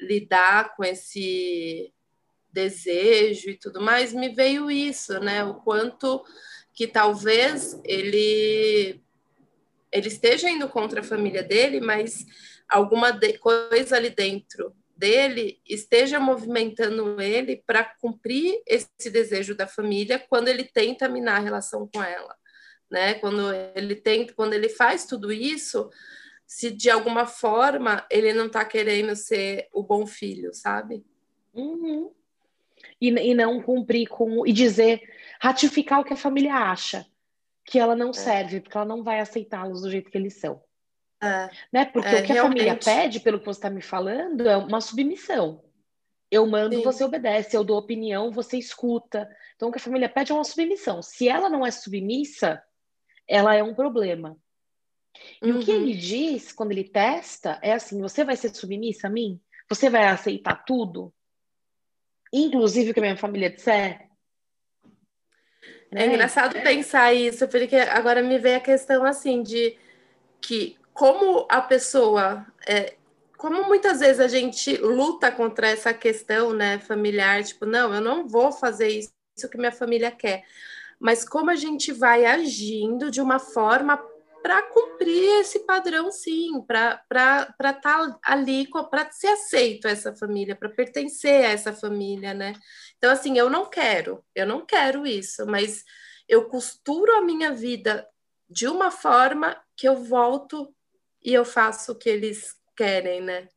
lidar 0.00 0.76
com 0.76 0.84
esse 0.84 1.92
desejo 2.52 3.50
e 3.50 3.58
tudo 3.58 3.80
mais, 3.80 4.12
me 4.12 4.28
veio 4.28 4.70
isso, 4.70 5.18
né? 5.18 5.42
O 5.44 5.54
quanto 5.54 6.24
que 6.72 6.86
talvez 6.86 7.80
ele 7.84 9.02
ele 9.90 10.08
esteja 10.08 10.48
indo 10.48 10.68
contra 10.68 11.00
a 11.00 11.04
família 11.04 11.42
dele, 11.42 11.80
mas 11.80 12.24
alguma 12.68 13.10
de, 13.10 13.36
coisa 13.38 13.96
ali 13.96 14.08
dentro 14.08 14.74
dele 14.96 15.60
esteja 15.66 16.20
movimentando 16.20 17.20
ele 17.20 17.62
para 17.66 17.84
cumprir 18.00 18.62
esse 18.66 19.10
desejo 19.10 19.54
da 19.54 19.66
família 19.66 20.18
quando 20.18 20.48
ele 20.48 20.64
tenta 20.64 21.08
minar 21.08 21.36
a 21.40 21.44
relação 21.44 21.88
com 21.92 22.02
ela, 22.02 22.36
né? 22.90 23.14
Quando 23.14 23.52
ele 23.74 23.96
tenta, 23.96 24.32
quando 24.34 24.54
ele 24.54 24.68
faz 24.68 25.06
tudo 25.06 25.32
isso, 25.32 25.90
se 26.46 26.70
de 26.70 26.90
alguma 26.90 27.26
forma 27.26 28.06
ele 28.10 28.32
não 28.32 28.46
está 28.46 28.64
querendo 28.64 29.16
ser 29.16 29.68
o 29.72 29.82
bom 29.82 30.06
filho, 30.06 30.52
sabe? 30.52 31.04
Uhum. 31.54 32.12
E, 33.00 33.08
e 33.08 33.34
não 33.34 33.62
cumprir 33.62 34.06
com. 34.06 34.46
e 34.46 34.52
dizer, 34.52 35.00
ratificar 35.40 36.00
o 36.00 36.04
que 36.04 36.12
a 36.12 36.16
família 36.16 36.54
acha, 36.54 37.06
que 37.64 37.78
ela 37.78 37.96
não 37.96 38.10
é. 38.10 38.12
serve, 38.12 38.60
porque 38.60 38.76
ela 38.76 38.86
não 38.86 39.02
vai 39.02 39.20
aceitá-los 39.20 39.82
do 39.82 39.90
jeito 39.90 40.10
que 40.10 40.18
eles 40.18 40.34
são. 40.34 40.62
É. 41.22 41.50
Né? 41.72 41.84
Porque 41.84 42.08
é, 42.08 42.20
o 42.20 42.22
que 42.24 42.32
realmente... 42.32 42.38
a 42.38 42.74
família 42.74 42.76
pede, 42.76 43.20
pelo 43.20 43.38
que 43.38 43.46
você 43.46 43.58
está 43.58 43.70
me 43.70 43.80
falando, 43.80 44.48
é 44.48 44.56
uma 44.56 44.80
submissão. 44.80 45.62
Eu 46.30 46.46
mando, 46.46 46.76
Sim. 46.76 46.82
você 46.82 47.04
obedece, 47.04 47.56
eu 47.56 47.62
dou 47.62 47.78
opinião, 47.78 48.32
você 48.32 48.56
escuta. 48.56 49.28
Então, 49.54 49.68
o 49.68 49.72
que 49.72 49.78
a 49.78 49.82
família 49.82 50.08
pede 50.08 50.32
é 50.32 50.34
uma 50.34 50.44
submissão. 50.44 51.02
Se 51.02 51.28
ela 51.28 51.48
não 51.48 51.64
é 51.64 51.70
submissa, 51.70 52.62
ela 53.28 53.54
é 53.54 53.62
um 53.62 53.74
problema. 53.74 54.36
E 55.42 55.52
uhum. 55.52 55.60
o 55.60 55.64
que 55.64 55.70
ele 55.70 55.92
uhum. 55.92 55.98
diz 55.98 56.50
quando 56.52 56.72
ele 56.72 56.84
testa 56.84 57.58
é 57.62 57.72
assim: 57.72 58.00
você 58.00 58.24
vai 58.24 58.34
ser 58.34 58.54
submissa 58.54 59.06
a 59.06 59.10
mim? 59.10 59.40
Você 59.68 59.88
vai 59.90 60.06
aceitar 60.06 60.64
tudo? 60.64 61.12
Inclusive 62.32 62.90
o 62.90 62.94
que 62.94 63.00
a 63.00 63.02
minha 63.02 63.16
família 63.16 63.50
disser? 63.50 64.08
É 65.94 66.06
engraçado 66.06 66.54
pensar 66.62 67.12
isso, 67.12 67.46
porque 67.46 67.76
agora 67.76 68.22
me 68.22 68.38
vem 68.38 68.54
a 68.54 68.60
questão 68.60 69.04
assim 69.04 69.42
de 69.42 69.76
que 70.40 70.78
como 70.92 71.46
a 71.48 71.60
pessoa 71.60 72.46
é, 72.66 72.96
como 73.42 73.64
muitas 73.64 73.98
vezes 73.98 74.20
a 74.20 74.28
gente 74.28 74.76
luta 74.76 75.32
contra 75.32 75.66
essa 75.66 75.92
questão 75.92 76.52
né, 76.52 76.78
familiar, 76.78 77.42
tipo, 77.42 77.66
não, 77.66 77.92
eu 77.92 78.00
não 78.00 78.28
vou 78.28 78.52
fazer 78.52 78.86
isso, 78.86 79.12
isso 79.36 79.48
que 79.48 79.58
minha 79.58 79.72
família 79.72 80.12
quer. 80.12 80.44
Mas 81.00 81.28
como 81.28 81.50
a 81.50 81.56
gente 81.56 81.90
vai 81.90 82.24
agindo 82.24 83.10
de 83.10 83.20
uma 83.20 83.40
forma 83.40 83.96
para 84.44 84.62
cumprir 84.62 85.40
esse 85.40 85.58
padrão, 85.66 86.12
sim, 86.12 86.62
para 86.62 87.02
estar 87.10 87.80
tá 87.80 88.18
ali, 88.24 88.68
para 88.88 89.10
ser 89.10 89.26
aceito 89.26 89.88
essa 89.88 90.14
família, 90.14 90.54
para 90.54 90.68
pertencer 90.68 91.44
a 91.44 91.50
essa 91.50 91.72
família, 91.72 92.32
né? 92.32 92.52
Então, 92.96 93.10
assim, 93.10 93.36
eu 93.36 93.50
não 93.50 93.68
quero, 93.68 94.24
eu 94.36 94.46
não 94.46 94.64
quero 94.64 95.04
isso, 95.04 95.44
mas 95.46 95.82
eu 96.28 96.44
costuro 96.44 97.16
a 97.16 97.22
minha 97.22 97.50
vida 97.50 98.06
de 98.48 98.68
uma 98.68 98.92
forma 98.92 99.60
que 99.76 99.88
eu 99.88 99.96
volto 99.96 100.72
e 101.24 101.32
eu 101.32 101.44
faço 101.44 101.92
o 101.92 101.94
que 101.94 102.08
eles 102.08 102.56
querem, 102.76 103.20
né? 103.20 103.48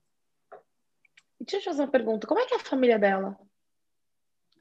Deixa 1.40 1.58
eu 1.58 1.62
te 1.62 1.66
fazer 1.66 1.82
uma 1.82 1.92
pergunta: 1.92 2.28
como 2.28 2.40
é 2.40 2.46
que 2.46 2.54
é 2.54 2.58
a 2.58 2.62
família 2.62 3.00
dela? 3.00 3.38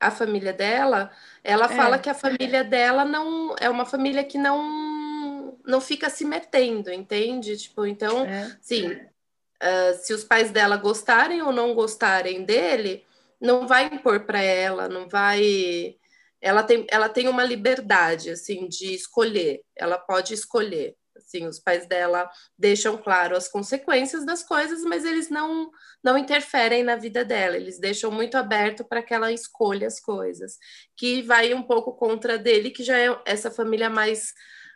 A 0.00 0.10
família 0.10 0.52
dela, 0.52 1.10
ela 1.42 1.66
é. 1.66 1.68
fala 1.68 1.98
que 1.98 2.10
a 2.10 2.14
família 2.14 2.64
dela 2.64 3.04
não 3.04 3.54
é 3.60 3.70
uma 3.70 3.86
família 3.86 4.24
que 4.24 4.36
não 4.36 5.58
não 5.66 5.80
fica 5.80 6.10
se 6.10 6.24
metendo, 6.24 6.92
entende? 6.92 7.56
Tipo, 7.56 7.86
então, 7.86 8.24
é. 8.26 8.56
sim, 8.60 8.92
uh, 8.92 9.94
se 10.02 10.12
os 10.12 10.24
pais 10.24 10.50
dela 10.50 10.76
gostarem 10.76 11.42
ou 11.42 11.52
não 11.52 11.74
gostarem 11.74 12.44
dele, 12.44 13.04
não 13.40 13.66
vai 13.66 13.86
impor 13.86 14.20
para 14.26 14.40
ela, 14.42 14.88
não 14.88 15.08
vai. 15.08 15.96
Ela 16.40 16.62
tem, 16.62 16.86
ela 16.90 17.08
tem 17.08 17.28
uma 17.28 17.44
liberdade, 17.44 18.30
assim, 18.30 18.68
de 18.68 18.94
escolher. 18.94 19.62
Ela 19.74 19.98
pode 19.98 20.34
escolher. 20.34 20.94
Assim, 21.24 21.46
os 21.46 21.58
pais 21.58 21.86
dela 21.86 22.28
deixam 22.58 22.98
claro 22.98 23.36
as 23.36 23.48
consequências 23.48 24.26
das 24.26 24.42
coisas, 24.42 24.82
mas 24.82 25.04
eles 25.04 25.30
não 25.30 25.70
não 26.02 26.18
interferem 26.18 26.82
na 26.82 26.96
vida 26.96 27.24
dela. 27.24 27.56
Eles 27.56 27.78
deixam 27.78 28.10
muito 28.10 28.36
aberto 28.36 28.84
para 28.84 29.02
que 29.02 29.14
ela 29.14 29.32
escolha 29.32 29.86
as 29.86 29.98
coisas, 30.00 30.58
que 30.96 31.22
vai 31.22 31.54
um 31.54 31.62
pouco 31.62 31.94
contra 31.94 32.38
dele, 32.38 32.70
que 32.70 32.82
já 32.82 32.98
é 32.98 33.22
essa 33.24 33.50
família 33.50 33.88
mais 33.88 34.32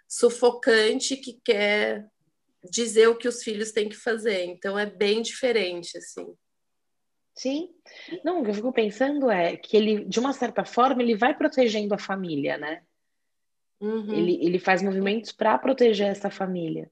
sufocante 0.09 1.17
que 1.17 1.39
quer 1.45 2.07
dizer 2.71 3.09
o 3.09 3.17
que 3.17 3.29
os 3.29 3.43
filhos 3.43 3.73
têm 3.73 3.89
que 3.89 3.97
fazer. 3.97 4.45
Então 4.45 4.79
é 4.79 4.87
bem 4.87 5.23
diferente, 5.23 5.97
assim. 5.99 6.27
Sim. 7.35 7.69
Não, 8.25 8.41
o 8.41 8.45
que 8.45 8.51
eu 8.51 8.55
fico 8.55 8.73
pensando 8.73 9.31
é 9.31 9.57
que 9.57 9.77
ele, 9.77 10.05
de 10.07 10.19
uma 10.19 10.33
certa 10.33 10.65
forma, 10.65 11.03
ele 11.03 11.17
vai 11.17 11.37
protegendo 11.37 11.95
a 11.95 11.99
família, 11.99 12.59
né? 12.59 12.83
Uhum. 13.81 14.13
Ele, 14.13 14.45
ele 14.45 14.59
faz 14.59 14.83
movimentos 14.83 15.33
para 15.33 15.57
proteger 15.59 16.09
essa 16.09 16.31
família. 16.31 16.91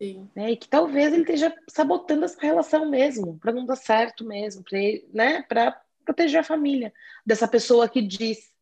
Sim. 0.00 0.30
Né? 0.34 0.52
E 0.52 0.56
que 0.56 0.68
talvez 0.68 1.12
ele 1.12 1.22
esteja 1.22 1.54
sabotando 1.68 2.24
essa 2.24 2.40
relação 2.40 2.88
mesmo, 2.88 3.38
para 3.38 3.52
não 3.52 3.66
dar 3.66 3.76
certo 3.76 4.24
mesmo, 4.24 4.62
para 4.62 4.78
né? 5.12 5.76
proteger 6.04 6.40
a 6.40 6.44
família 6.44 6.92
dessa 7.26 7.48
pessoa 7.48 7.88
que 7.88 8.00
diz 8.00 8.52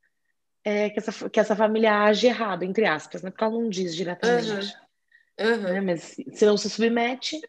é, 0.64 0.90
que, 0.90 0.98
essa, 0.98 1.30
que 1.30 1.38
essa 1.38 1.54
família 1.54 2.04
age 2.04 2.26
errado, 2.26 2.64
entre 2.64 2.86
aspas, 2.86 3.22
né? 3.22 3.30
Porque 3.30 3.44
ela 3.44 3.52
não 3.52 3.68
diz 3.68 3.94
diretamente. 3.94 4.76
Uhum. 5.38 5.46
Uhum. 5.46 5.62
Né? 5.62 5.80
Mas 5.80 6.16
se 6.32 6.46
não 6.46 6.56
se 6.56 6.68
submete, 6.68 7.40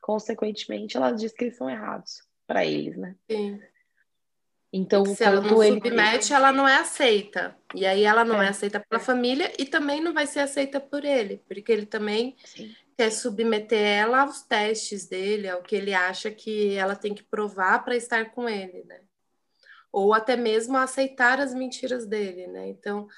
consequentemente, 0.00 0.96
ela 0.96 1.10
diz 1.10 1.32
que 1.32 1.44
eles 1.44 1.56
são 1.56 1.68
errados 1.68 2.22
para 2.46 2.64
eles, 2.64 2.96
né? 2.96 3.14
Sim. 3.30 3.60
Então, 4.72 5.04
se 5.04 5.24
ela 5.24 5.40
não 5.40 5.62
ele... 5.62 5.74
submete, 5.74 6.32
ela 6.32 6.52
não 6.52 6.68
é 6.68 6.76
aceita. 6.76 7.56
E 7.74 7.84
aí 7.84 8.04
ela 8.04 8.24
não 8.24 8.40
é, 8.40 8.46
é 8.46 8.48
aceita 8.50 8.78
pela 8.80 9.00
é. 9.00 9.04
família 9.04 9.52
e 9.58 9.64
também 9.64 10.00
não 10.00 10.12
vai 10.12 10.26
ser 10.26 10.40
aceita 10.40 10.80
por 10.80 11.04
ele, 11.04 11.42
porque 11.48 11.72
ele 11.72 11.86
também 11.86 12.36
Sim. 12.44 12.74
quer 12.96 13.10
submeter 13.10 13.80
ela 13.80 14.22
aos 14.22 14.42
testes 14.42 15.08
dele, 15.08 15.48
ao 15.48 15.62
que 15.62 15.74
ele 15.74 15.92
acha 15.92 16.30
que 16.30 16.74
ela 16.74 16.94
tem 16.94 17.14
que 17.14 17.22
provar 17.22 17.84
para 17.84 17.96
estar 17.96 18.30
com 18.30 18.48
ele, 18.48 18.84
né? 18.84 19.00
Ou 19.92 20.14
até 20.14 20.36
mesmo 20.36 20.76
aceitar 20.76 21.40
as 21.40 21.52
mentiras 21.52 22.06
dele, 22.06 22.46
né? 22.46 22.68
Então, 22.68 23.08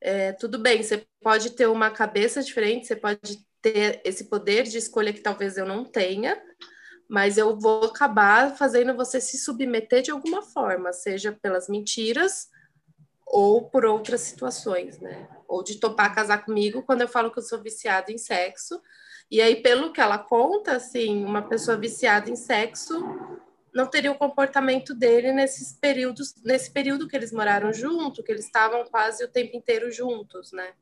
é, 0.00 0.32
tudo 0.32 0.60
bem, 0.60 0.80
você 0.80 1.04
pode 1.20 1.50
ter 1.50 1.66
uma 1.66 1.90
cabeça 1.90 2.40
diferente, 2.40 2.86
você 2.86 2.94
pode 2.94 3.44
ter 3.60 4.00
esse 4.04 4.24
poder 4.30 4.62
de 4.62 4.78
escolha 4.78 5.12
que 5.12 5.20
talvez 5.20 5.58
eu 5.58 5.66
não 5.66 5.84
tenha, 5.84 6.40
mas 7.10 7.36
eu 7.36 7.58
vou 7.58 7.86
acabar 7.86 8.56
fazendo 8.56 8.94
você 8.94 9.20
se 9.20 9.36
submeter 9.36 10.00
de 10.00 10.12
alguma 10.12 10.42
forma, 10.42 10.92
seja 10.92 11.36
pelas 11.42 11.68
mentiras 11.68 12.48
ou 13.26 13.68
por 13.68 13.84
outras 13.84 14.20
situações, 14.20 15.00
né? 15.00 15.28
Ou 15.48 15.64
de 15.64 15.80
topar 15.80 16.14
casar 16.14 16.44
comigo 16.44 16.84
quando 16.84 17.00
eu 17.00 17.08
falo 17.08 17.32
que 17.32 17.40
eu 17.40 17.42
sou 17.42 17.60
viciada 17.60 18.12
em 18.12 18.18
sexo. 18.18 18.80
E 19.28 19.42
aí, 19.42 19.56
pelo 19.56 19.92
que 19.92 20.00
ela 20.00 20.18
conta, 20.18 20.76
assim, 20.76 21.24
uma 21.24 21.42
pessoa 21.42 21.76
viciada 21.76 22.30
em 22.30 22.36
sexo 22.36 23.04
não 23.74 23.88
teria 23.88 24.12
o 24.12 24.18
comportamento 24.18 24.94
dele 24.94 25.32
nesses 25.32 25.72
períodos, 25.72 26.34
nesse 26.44 26.70
período 26.70 27.08
que 27.08 27.16
eles 27.16 27.32
moraram 27.32 27.72
junto, 27.72 28.22
que 28.22 28.30
eles 28.30 28.44
estavam 28.44 28.84
quase 28.84 29.24
o 29.24 29.28
tempo 29.28 29.56
inteiro 29.56 29.90
juntos, 29.90 30.52
né? 30.52 30.74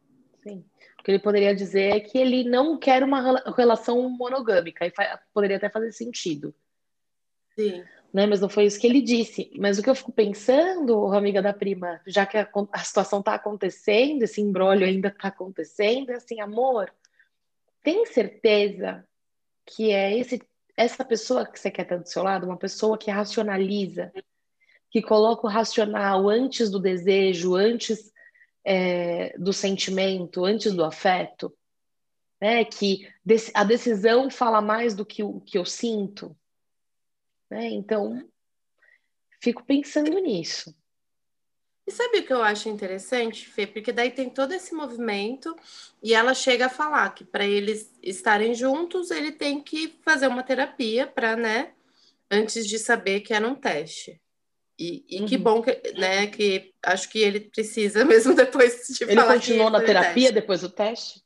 Sim. 0.49 0.65
O 0.99 1.03
que 1.03 1.11
ele 1.11 1.19
poderia 1.19 1.55
dizer 1.55 1.97
é 1.97 2.01
que 2.01 2.19
ele 2.19 2.45
não 2.45 2.79
quer 2.79 3.03
uma 3.03 3.41
relação 3.53 4.09
monogâmica, 4.11 4.87
e 4.87 4.93
poderia 5.33 5.57
até 5.57 5.69
fazer 5.69 5.93
sentido. 5.93 6.55
Sim. 7.55 7.85
Né? 8.13 8.27
Mas 8.27 8.41
não 8.41 8.49
foi 8.49 8.65
isso 8.65 8.81
que 8.81 8.87
ele 8.87 9.01
disse. 9.01 9.51
Mas 9.59 9.79
o 9.79 9.83
que 9.83 9.91
eu 9.91 9.95
fico 9.95 10.13
pensando, 10.13 11.13
amiga 11.13 11.43
da 11.43 11.53
prima, 11.53 12.01
já 12.07 12.25
que 12.25 12.37
a, 12.37 12.49
a 12.73 12.79
situação 12.81 13.21
está 13.21 13.35
acontecendo, 13.35 14.23
esse 14.23 14.41
embrólio 14.41 14.87
ainda 14.87 15.09
está 15.09 15.29
acontecendo, 15.29 16.11
é 16.11 16.15
assim, 16.15 16.41
amor, 16.41 16.93
tem 17.83 18.05
certeza 18.07 19.07
que 19.67 19.93
é 19.93 20.17
esse, 20.19 20.41
essa 20.77 21.05
pessoa 21.05 21.47
que 21.47 21.59
você 21.61 21.71
quer 21.71 21.85
ter 21.85 21.99
do 21.99 22.09
seu 22.09 22.23
lado, 22.23 22.47
uma 22.47 22.57
pessoa 22.57 22.97
que 22.97 23.11
racionaliza, 23.11 24.13
que 24.91 25.03
coloca 25.03 25.47
o 25.47 25.51
racional 25.51 26.29
antes 26.29 26.71
do 26.71 26.79
desejo, 26.79 27.55
antes 27.55 28.11
é, 28.71 29.35
do 29.39 29.51
sentimento 29.51 30.45
antes 30.45 30.75
do 30.75 30.85
afeto, 30.85 31.57
né? 32.39 32.67
Que 32.67 33.11
a 33.55 33.65
decisão 33.65 34.31
fala 34.31 34.61
mais 34.61 34.95
do 34.95 35.07
que 35.07 35.23
o 35.23 35.41
que 35.41 35.57
eu 35.57 35.65
sinto, 35.65 36.37
né? 37.51 37.67
Então, 37.71 38.23
fico 39.41 39.65
pensando 39.65 40.19
nisso. 40.19 40.77
E 41.87 41.91
sabe 41.91 42.19
o 42.19 42.27
que 42.27 42.33
eu 42.35 42.43
acho 42.43 42.69
interessante, 42.69 43.49
Fê? 43.49 43.67
Porque 43.67 43.91
daí 43.91 44.11
tem 44.11 44.29
todo 44.29 44.53
esse 44.53 44.75
movimento 44.75 45.57
e 46.03 46.13
ela 46.13 46.35
chega 46.35 46.67
a 46.67 46.69
falar 46.69 47.09
que 47.15 47.25
para 47.25 47.47
eles 47.47 47.91
estarem 48.03 48.55
juntos, 48.55 49.11
ele 49.11 49.33
tem 49.33 49.63
que 49.63 49.99
fazer 50.03 50.27
uma 50.27 50.43
terapia 50.43 51.07
para, 51.07 51.35
né, 51.35 51.73
antes 52.31 52.67
de 52.67 52.79
saber 52.79 53.21
que 53.21 53.33
era 53.33 53.49
um 53.49 53.55
teste. 53.55 54.21
E, 54.79 55.05
e 55.09 55.21
uhum. 55.21 55.27
que 55.27 55.37
bom 55.37 55.61
que, 55.61 55.73
né, 55.97 56.29
que 56.29 56.73
acho 56.85 57.09
que 57.09 57.19
ele 57.19 57.41
precisa 57.41 58.05
mesmo 58.07 58.35
depois 58.35 58.87
de 58.87 59.05
ele 59.05 59.15
falar. 59.15 59.33
Ele 59.33 59.41
continuou 59.41 59.71
na 59.71 59.81
terapia 59.81 60.31
depois 60.31 60.61
do 60.61 60.71
teste? 60.71 61.23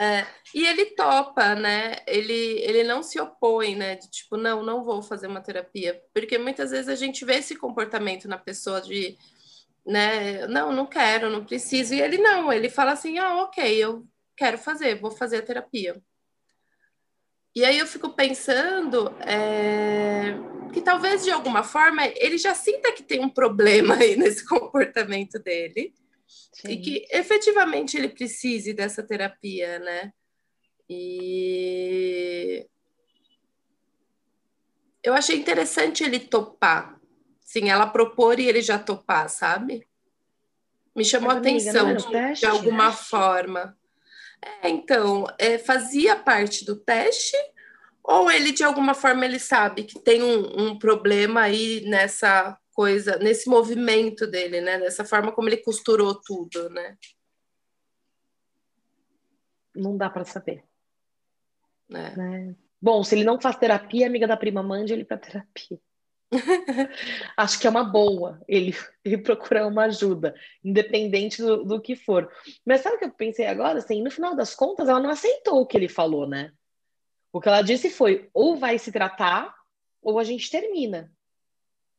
É, 0.00 0.26
e 0.52 0.66
ele 0.66 0.86
topa, 0.86 1.54
né? 1.54 1.96
Ele, 2.06 2.58
ele 2.62 2.82
não 2.82 3.02
se 3.02 3.20
opõe, 3.20 3.76
né? 3.76 3.94
De 3.94 4.10
tipo, 4.10 4.36
não, 4.36 4.62
não 4.62 4.82
vou 4.82 5.00
fazer 5.02 5.28
uma 5.28 5.40
terapia. 5.40 6.02
Porque 6.12 6.36
muitas 6.36 6.72
vezes 6.72 6.88
a 6.88 6.96
gente 6.96 7.24
vê 7.24 7.34
esse 7.36 7.54
comportamento 7.54 8.26
na 8.26 8.36
pessoa 8.36 8.80
de, 8.80 9.16
né? 9.86 10.46
Não, 10.48 10.72
não 10.72 10.86
quero, 10.86 11.30
não 11.30 11.44
preciso. 11.44 11.94
E 11.94 12.00
ele 12.00 12.18
não, 12.18 12.52
ele 12.52 12.68
fala 12.68 12.92
assim: 12.92 13.18
ah, 13.18 13.42
ok, 13.44 13.72
eu 13.76 14.04
quero 14.36 14.58
fazer, 14.58 15.00
vou 15.00 15.12
fazer 15.12 15.38
a 15.38 15.42
terapia. 15.42 16.02
E 17.54 17.64
aí 17.64 17.78
eu 17.78 17.86
fico 17.86 18.10
pensando 18.10 19.14
é, 19.20 20.34
que 20.74 20.80
talvez 20.80 21.24
de 21.24 21.30
alguma 21.30 21.62
forma 21.62 22.04
ele 22.06 22.36
já 22.36 22.54
sinta 22.54 22.92
que 22.92 23.02
tem 23.02 23.20
um 23.20 23.28
problema 23.28 23.94
aí 23.94 24.16
nesse 24.16 24.44
comportamento 24.46 25.38
dele 25.38 25.94
Sim. 26.52 26.72
e 26.72 26.76
que 26.80 27.06
efetivamente 27.10 27.96
ele 27.96 28.08
precise 28.08 28.72
dessa 28.72 29.02
terapia, 29.02 29.78
né? 29.78 30.12
E 30.88 32.66
eu 35.02 35.14
achei 35.14 35.36
interessante 35.36 36.02
ele 36.02 36.18
topar, 36.18 36.98
sim, 37.40 37.70
ela 37.70 37.86
propor 37.86 38.38
e 38.38 38.46
ele 38.46 38.60
já 38.60 38.78
topar, 38.78 39.28
sabe? 39.28 39.86
Me 40.94 41.04
chamou 41.04 41.30
a 41.30 41.34
atenção 41.34 41.94
de 42.34 42.46
alguma 42.46 42.92
forma. 42.92 43.76
É, 44.62 44.68
então, 44.68 45.26
é, 45.38 45.58
fazia 45.58 46.16
parte 46.16 46.64
do 46.64 46.76
teste, 46.76 47.36
ou 48.04 48.30
ele, 48.30 48.52
de 48.52 48.62
alguma 48.62 48.92
forma, 48.92 49.24
ele 49.24 49.38
sabe 49.38 49.84
que 49.84 49.98
tem 49.98 50.22
um, 50.22 50.66
um 50.66 50.78
problema 50.78 51.40
aí 51.40 51.82
nessa 51.86 52.58
coisa, 52.74 53.16
nesse 53.16 53.48
movimento 53.48 54.26
dele, 54.26 54.60
né? 54.60 54.76
Nessa 54.76 55.06
forma 55.06 55.32
como 55.32 55.48
ele 55.48 55.56
costurou 55.56 56.20
tudo, 56.20 56.68
né? 56.68 56.98
Não 59.74 59.96
dá 59.96 60.10
para 60.10 60.26
saber. 60.26 60.62
É. 61.90 62.16
Né? 62.16 62.56
Bom, 62.80 63.02
se 63.02 63.14
ele 63.14 63.24
não 63.24 63.40
faz 63.40 63.56
terapia, 63.56 64.06
amiga 64.06 64.26
da 64.26 64.36
prima, 64.36 64.62
mande 64.62 64.92
ele 64.92 65.04
para 65.04 65.16
terapia. 65.16 65.80
Acho 67.36 67.58
que 67.58 67.66
é 67.66 67.70
uma 67.70 67.84
boa 67.84 68.42
ele, 68.46 68.76
ele 69.02 69.18
procurar 69.18 69.66
uma 69.66 69.84
ajuda, 69.84 70.34
independente 70.62 71.40
do, 71.40 71.64
do 71.64 71.80
que 71.80 71.96
for. 71.96 72.30
Mas 72.66 72.82
sabe 72.82 72.96
o 72.96 72.98
que 72.98 73.04
eu 73.06 73.12
pensei 73.12 73.46
agora? 73.46 73.78
Assim, 73.78 74.02
no 74.02 74.10
final 74.10 74.36
das 74.36 74.54
contas, 74.54 74.88
ela 74.88 75.00
não 75.00 75.10
aceitou 75.10 75.62
o 75.62 75.66
que 75.66 75.76
ele 75.76 75.88
falou, 75.88 76.28
né? 76.28 76.52
O 77.34 77.40
que 77.40 77.48
ela 77.48 77.62
disse 77.62 77.90
foi: 77.90 78.30
ou 78.32 78.56
vai 78.56 78.78
se 78.78 78.92
tratar, 78.92 79.52
ou 80.00 80.20
a 80.20 80.24
gente 80.24 80.48
termina. 80.48 81.12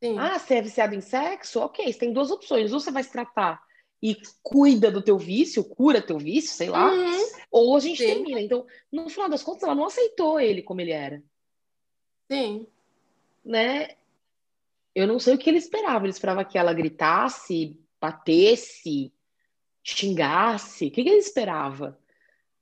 Sim. 0.02 0.17
Ah, 0.17 0.39
você 0.39 0.56
é 0.56 0.62
viciado 0.62 0.95
em 0.95 1.02
sexo? 1.02 1.60
Ok, 1.60 1.91
você 1.91 2.00
tem 2.00 2.13
duas 2.13 2.32
opções. 2.32 2.71
Ou 2.71 2.80
você 2.80 2.89
vai 2.89 3.04
se 3.04 3.12
tratar 3.12 3.62
e 4.02 4.15
cuida 4.41 4.89
do 4.89 5.02
teu 5.02 5.17
vício, 5.17 5.65
cura 5.65 6.02
teu 6.02 6.17
vício, 6.17 6.52
sei 6.52 6.69
lá, 6.69 6.89
uhum. 6.89 7.30
ou 7.52 7.76
a 7.76 7.80
gente 7.82 7.98
Sim. 7.98 8.08
termina. 8.08 8.39
Então, 8.39 8.65
no 8.89 9.10
final 9.10 9.28
das 9.28 9.43
contas, 9.43 9.63
ela 9.63 9.76
não 9.76 9.86
aceitou 9.86 10.39
ele 10.39 10.62
como 10.62 10.80
ele 10.80 10.91
era. 10.91 11.21
Sim. 12.32 12.65
Né? 13.43 13.89
Eu 14.93 15.06
não 15.06 15.19
sei 15.19 15.36
o 15.36 15.38
que 15.38 15.50
ele 15.50 15.58
esperava. 15.58 16.06
Ele 16.06 16.13
esperava 16.13 16.45
que 16.45 16.58
ela 16.58 16.74
gritasse, 16.74 17.78
batesse, 18.00 19.12
xingasse. 19.84 20.88
O 20.88 20.91
que, 20.91 21.04
que 21.04 21.10
ele 21.10 21.17
esperava? 21.17 22.00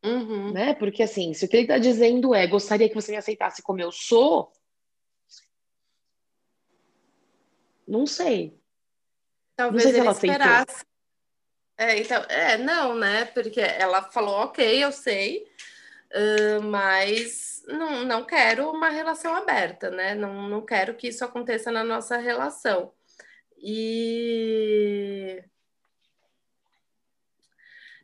Uhum. 0.04 0.52
Né? 0.52 0.74
Porque 0.74 1.04
assim, 1.04 1.34
se 1.34 1.46
o 1.46 1.48
que 1.48 1.56
ele 1.56 1.64
está 1.64 1.78
dizendo 1.78 2.36
é 2.36 2.46
gostaria 2.46 2.90
que 2.90 2.96
você 2.96 3.12
me 3.12 3.18
aceitasse 3.18 3.62
como 3.62 3.82
eu 3.82 3.92
sou, 3.92 4.52
não 7.88 8.06
sei. 8.06 8.60
Talvez 9.56 9.86
não 9.86 9.92
sei 9.92 10.02
ele 10.02 10.10
esperasse. 10.10 10.86
É, 11.78 12.00
então, 12.00 12.22
é, 12.30 12.58
não, 12.58 12.96
né? 12.96 13.26
Porque 13.26 13.60
ela 13.60 14.04
falou, 14.04 14.36
ok, 14.36 14.84
eu 14.84 14.92
sei, 14.92 15.48
uh, 16.14 16.62
mas 16.64 17.64
não, 17.68 18.04
não 18.06 18.26
quero 18.26 18.70
uma 18.70 18.90
relação 18.90 19.36
aberta, 19.36 19.90
né? 19.90 20.14
Não, 20.16 20.48
não 20.48 20.66
quero 20.66 20.96
que 20.96 21.08
isso 21.08 21.26
aconteça 21.26 21.72
na 21.72 21.84
nossa 21.84 22.18
relação. 22.18 22.94
E 23.58 25.44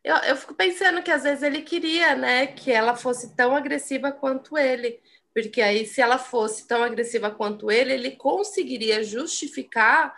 Eu, 0.03 0.15
eu 0.17 0.35
fico 0.35 0.53
pensando 0.53 1.03
que 1.03 1.11
às 1.11 1.23
vezes 1.23 1.43
ele 1.43 1.61
queria, 1.61 2.15
né, 2.15 2.47
que 2.47 2.71
ela 2.71 2.95
fosse 2.95 3.35
tão 3.35 3.55
agressiva 3.55 4.11
quanto 4.11 4.57
ele. 4.57 4.99
Porque 5.33 5.61
aí, 5.61 5.85
se 5.85 6.01
ela 6.01 6.17
fosse 6.17 6.67
tão 6.67 6.83
agressiva 6.83 7.29
quanto 7.29 7.69
ele, 7.69 7.93
ele 7.93 8.11
conseguiria 8.11 9.03
justificar 9.03 10.13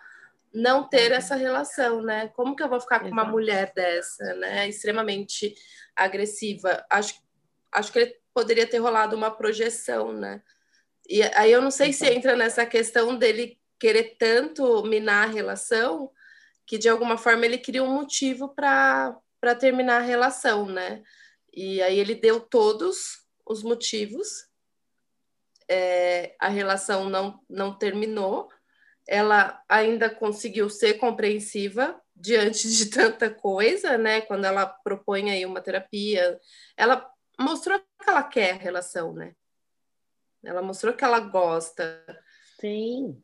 não 0.53 0.83
ter 0.87 1.11
uhum. 1.11 1.17
essa 1.17 1.35
relação, 1.35 2.01
né? 2.01 2.27
Como 2.29 2.55
que 2.55 2.63
eu 2.63 2.69
vou 2.69 2.79
ficar 2.79 2.99
com 2.99 3.09
uma 3.09 3.23
mulher 3.23 3.71
dessa, 3.73 4.33
né? 4.35 4.67
Extremamente 4.67 5.55
agressiva. 5.95 6.85
Acho, 6.89 7.15
acho 7.71 7.91
que 7.91 7.99
ele 7.99 8.15
poderia 8.33 8.67
ter 8.67 8.77
rolado 8.79 9.15
uma 9.15 9.31
projeção, 9.31 10.11
né? 10.11 10.41
E 11.09 11.23
aí 11.35 11.51
eu 11.51 11.61
não 11.61 11.71
sei 11.71 11.91
se 11.93 12.05
entra 12.07 12.35
nessa 12.35 12.65
questão 12.65 13.17
dele 13.17 13.59
querer 13.79 14.15
tanto 14.17 14.83
minar 14.83 15.27
a 15.27 15.31
relação 15.31 16.11
que 16.65 16.77
de 16.77 16.87
alguma 16.87 17.17
forma 17.17 17.45
ele 17.45 17.57
cria 17.57 17.83
um 17.83 17.93
motivo 17.93 18.49
para 18.49 19.17
terminar 19.55 19.97
a 19.97 20.05
relação, 20.05 20.65
né? 20.65 21.01
E 21.53 21.81
aí 21.81 21.99
ele 21.99 22.15
deu 22.15 22.39
todos 22.39 23.25
os 23.45 23.63
motivos. 23.63 24.47
É, 25.67 26.35
a 26.39 26.47
relação 26.47 27.09
não, 27.09 27.39
não 27.49 27.77
terminou, 27.77 28.49
ela 29.07 29.61
ainda 29.67 30.09
conseguiu 30.09 30.69
ser 30.69 30.95
compreensiva 30.95 31.99
diante 32.15 32.69
de 32.69 32.89
tanta 32.89 33.29
coisa, 33.29 33.97
né? 33.97 34.21
Quando 34.21 34.45
ela 34.45 34.65
propõe 34.65 35.31
aí 35.31 35.45
uma 35.45 35.61
terapia, 35.61 36.39
ela 36.77 37.09
mostrou 37.39 37.79
que 37.79 38.09
ela 38.09 38.23
quer 38.23 38.51
a 38.51 38.57
relação, 38.57 39.13
né? 39.13 39.33
Ela 40.43 40.61
mostrou 40.61 40.93
que 40.93 41.03
ela 41.03 41.19
gosta. 41.19 42.03
Sim. 42.59 43.21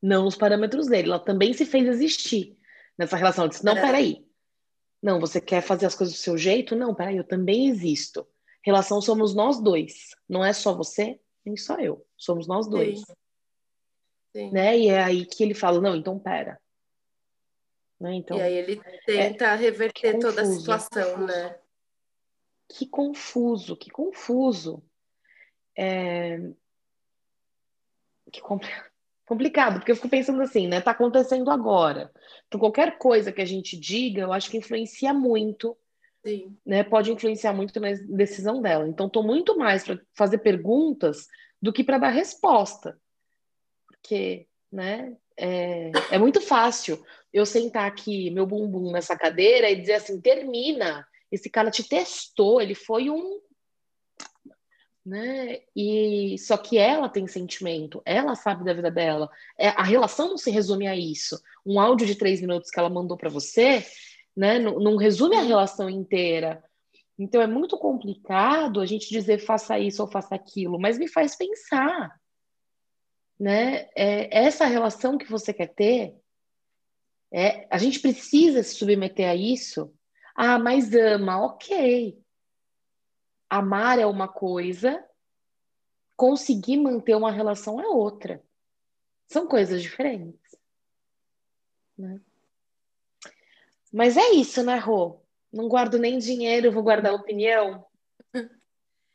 Não 0.00 0.24
nos 0.24 0.36
parâmetros 0.36 0.86
dele. 0.86 1.08
Ela 1.08 1.18
também 1.18 1.52
se 1.52 1.64
fez 1.64 1.86
existir 1.86 2.56
nessa 2.98 3.16
relação. 3.16 3.44
Ela 3.44 3.50
disse: 3.50 3.64
não, 3.64 3.76
é. 3.76 3.80
peraí. 3.80 4.23
Não, 5.04 5.20
você 5.20 5.38
quer 5.38 5.60
fazer 5.60 5.84
as 5.84 5.94
coisas 5.94 6.14
do 6.14 6.18
seu 6.18 6.38
jeito? 6.38 6.74
Não, 6.74 6.94
peraí, 6.94 7.18
eu 7.18 7.24
também 7.24 7.68
existo. 7.68 8.26
Relação 8.64 9.02
somos 9.02 9.34
nós 9.34 9.60
dois. 9.60 10.16
Não 10.26 10.42
é 10.42 10.50
só 10.54 10.74
você, 10.74 11.20
nem 11.44 11.58
só 11.58 11.78
eu. 11.78 12.06
Somos 12.16 12.46
nós 12.46 12.66
dois. 12.66 13.00
Sim. 13.00 13.14
Sim. 14.34 14.50
Né? 14.50 14.78
E 14.78 14.88
é 14.88 15.04
aí 15.04 15.26
que 15.26 15.42
ele 15.44 15.52
fala: 15.52 15.78
não, 15.78 15.94
então 15.94 16.18
pera. 16.18 16.58
Né? 18.00 18.14
Então, 18.14 18.38
e 18.38 18.40
aí 18.40 18.54
ele 18.54 18.80
tenta 19.04 19.44
é, 19.44 19.56
reverter 19.56 20.18
toda 20.18 20.40
a 20.40 20.46
situação, 20.46 21.26
né? 21.26 21.60
Que 22.66 22.86
confuso, 22.86 23.76
que 23.76 23.90
confuso. 23.90 24.82
É... 25.76 26.38
Que 28.32 28.40
complicado, 28.40 28.90
porque 29.26 29.90
eu 29.90 29.96
fico 29.96 30.08
pensando 30.08 30.42
assim, 30.42 30.66
né? 30.66 30.80
Tá 30.80 30.90
acontecendo 30.90 31.50
agora. 31.50 32.10
Então, 32.46 32.60
qualquer 32.60 32.98
coisa 32.98 33.32
que 33.32 33.40
a 33.40 33.46
gente 33.46 33.78
diga, 33.78 34.22
eu 34.22 34.32
acho 34.32 34.50
que 34.50 34.58
influencia 34.58 35.14
muito. 35.14 35.76
Sim. 36.24 36.56
Né? 36.64 36.82
Pode 36.84 37.12
influenciar 37.12 37.52
muito 37.52 37.78
na 37.80 37.92
decisão 38.08 38.60
dela. 38.60 38.86
Então, 38.86 39.08
tô 39.08 39.22
muito 39.22 39.56
mais 39.56 39.84
para 39.84 39.98
fazer 40.14 40.38
perguntas 40.38 41.26
do 41.60 41.72
que 41.72 41.82
para 41.82 41.98
dar 41.98 42.10
resposta. 42.10 42.98
Porque, 43.88 44.46
né? 44.70 45.16
É, 45.36 45.90
é 46.12 46.18
muito 46.18 46.40
fácil 46.40 47.02
eu 47.32 47.44
sentar 47.44 47.86
aqui, 47.86 48.30
meu 48.30 48.46
bumbum 48.46 48.92
nessa 48.92 49.16
cadeira 49.16 49.70
e 49.70 49.80
dizer 49.80 49.94
assim: 49.94 50.20
termina. 50.20 51.06
Esse 51.32 51.50
cara 51.50 51.68
te 51.68 51.82
testou, 51.82 52.60
ele 52.60 52.76
foi 52.76 53.10
um. 53.10 53.40
Né? 55.04 55.60
E 55.76 56.36
só 56.38 56.56
que 56.56 56.78
ela 56.78 57.10
tem 57.10 57.26
sentimento, 57.26 58.00
ela 58.06 58.34
sabe 58.34 58.64
da 58.64 58.72
vida 58.72 58.90
dela. 58.90 59.30
É, 59.58 59.68
a 59.68 59.82
relação 59.82 60.30
não 60.30 60.38
se 60.38 60.50
resume 60.50 60.86
a 60.86 60.96
isso. 60.96 61.38
Um 61.64 61.78
áudio 61.78 62.06
de 62.06 62.14
três 62.14 62.40
minutos 62.40 62.70
que 62.70 62.78
ela 62.78 62.88
mandou 62.88 63.16
para 63.16 63.28
você, 63.28 63.84
né? 64.34 64.58
Não, 64.58 64.78
não 64.78 64.96
resume 64.96 65.36
a 65.36 65.42
relação 65.42 65.90
inteira. 65.90 66.64
Então 67.18 67.42
é 67.42 67.46
muito 67.46 67.76
complicado 67.76 68.80
a 68.80 68.86
gente 68.86 69.10
dizer 69.10 69.38
faça 69.38 69.78
isso 69.78 70.02
ou 70.02 70.10
faça 70.10 70.34
aquilo, 70.34 70.78
mas 70.80 70.98
me 70.98 71.06
faz 71.06 71.36
pensar, 71.36 72.18
né? 73.38 73.88
É, 73.94 74.44
essa 74.46 74.64
relação 74.64 75.18
que 75.18 75.30
você 75.30 75.52
quer 75.52 75.68
ter, 75.68 76.14
é, 77.30 77.66
a 77.70 77.76
gente 77.76 78.00
precisa 78.00 78.62
se 78.62 78.74
submeter 78.74 79.28
a 79.28 79.34
isso 79.34 79.92
ah, 80.34 80.58
mas 80.58 80.92
ama, 80.92 81.44
ok. 81.44 82.18
Amar 83.54 84.00
é 84.00 84.06
uma 84.06 84.26
coisa, 84.26 85.04
conseguir 86.16 86.76
manter 86.76 87.14
uma 87.14 87.30
relação 87.30 87.80
é 87.80 87.86
outra. 87.86 88.42
São 89.28 89.46
coisas 89.46 89.80
diferentes. 89.80 90.40
Né? 91.96 92.20
Mas 93.92 94.16
é 94.16 94.30
isso, 94.30 94.62
né, 94.64 94.76
Rô? 94.76 95.20
Não 95.52 95.68
guardo 95.68 95.98
nem 96.00 96.18
dinheiro, 96.18 96.72
vou 96.72 96.82
guardar 96.82 97.14
opinião. 97.14 97.86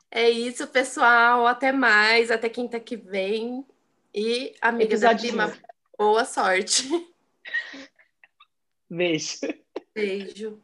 É 0.10 0.30
isso, 0.30 0.65
pessoal. 0.67 1.45
Até 1.45 1.71
mais, 1.71 2.32
até 2.32 2.47
quinta 2.49 2.80
que 2.80 2.95
vem. 2.95 3.65
E, 4.15 4.56
amiga 4.62 4.97
da 4.97 5.13
prima, 5.13 5.54
boa 5.97 6.23
sorte. 6.23 6.89
Beijo. 8.89 9.39
Beijo. 9.93 10.63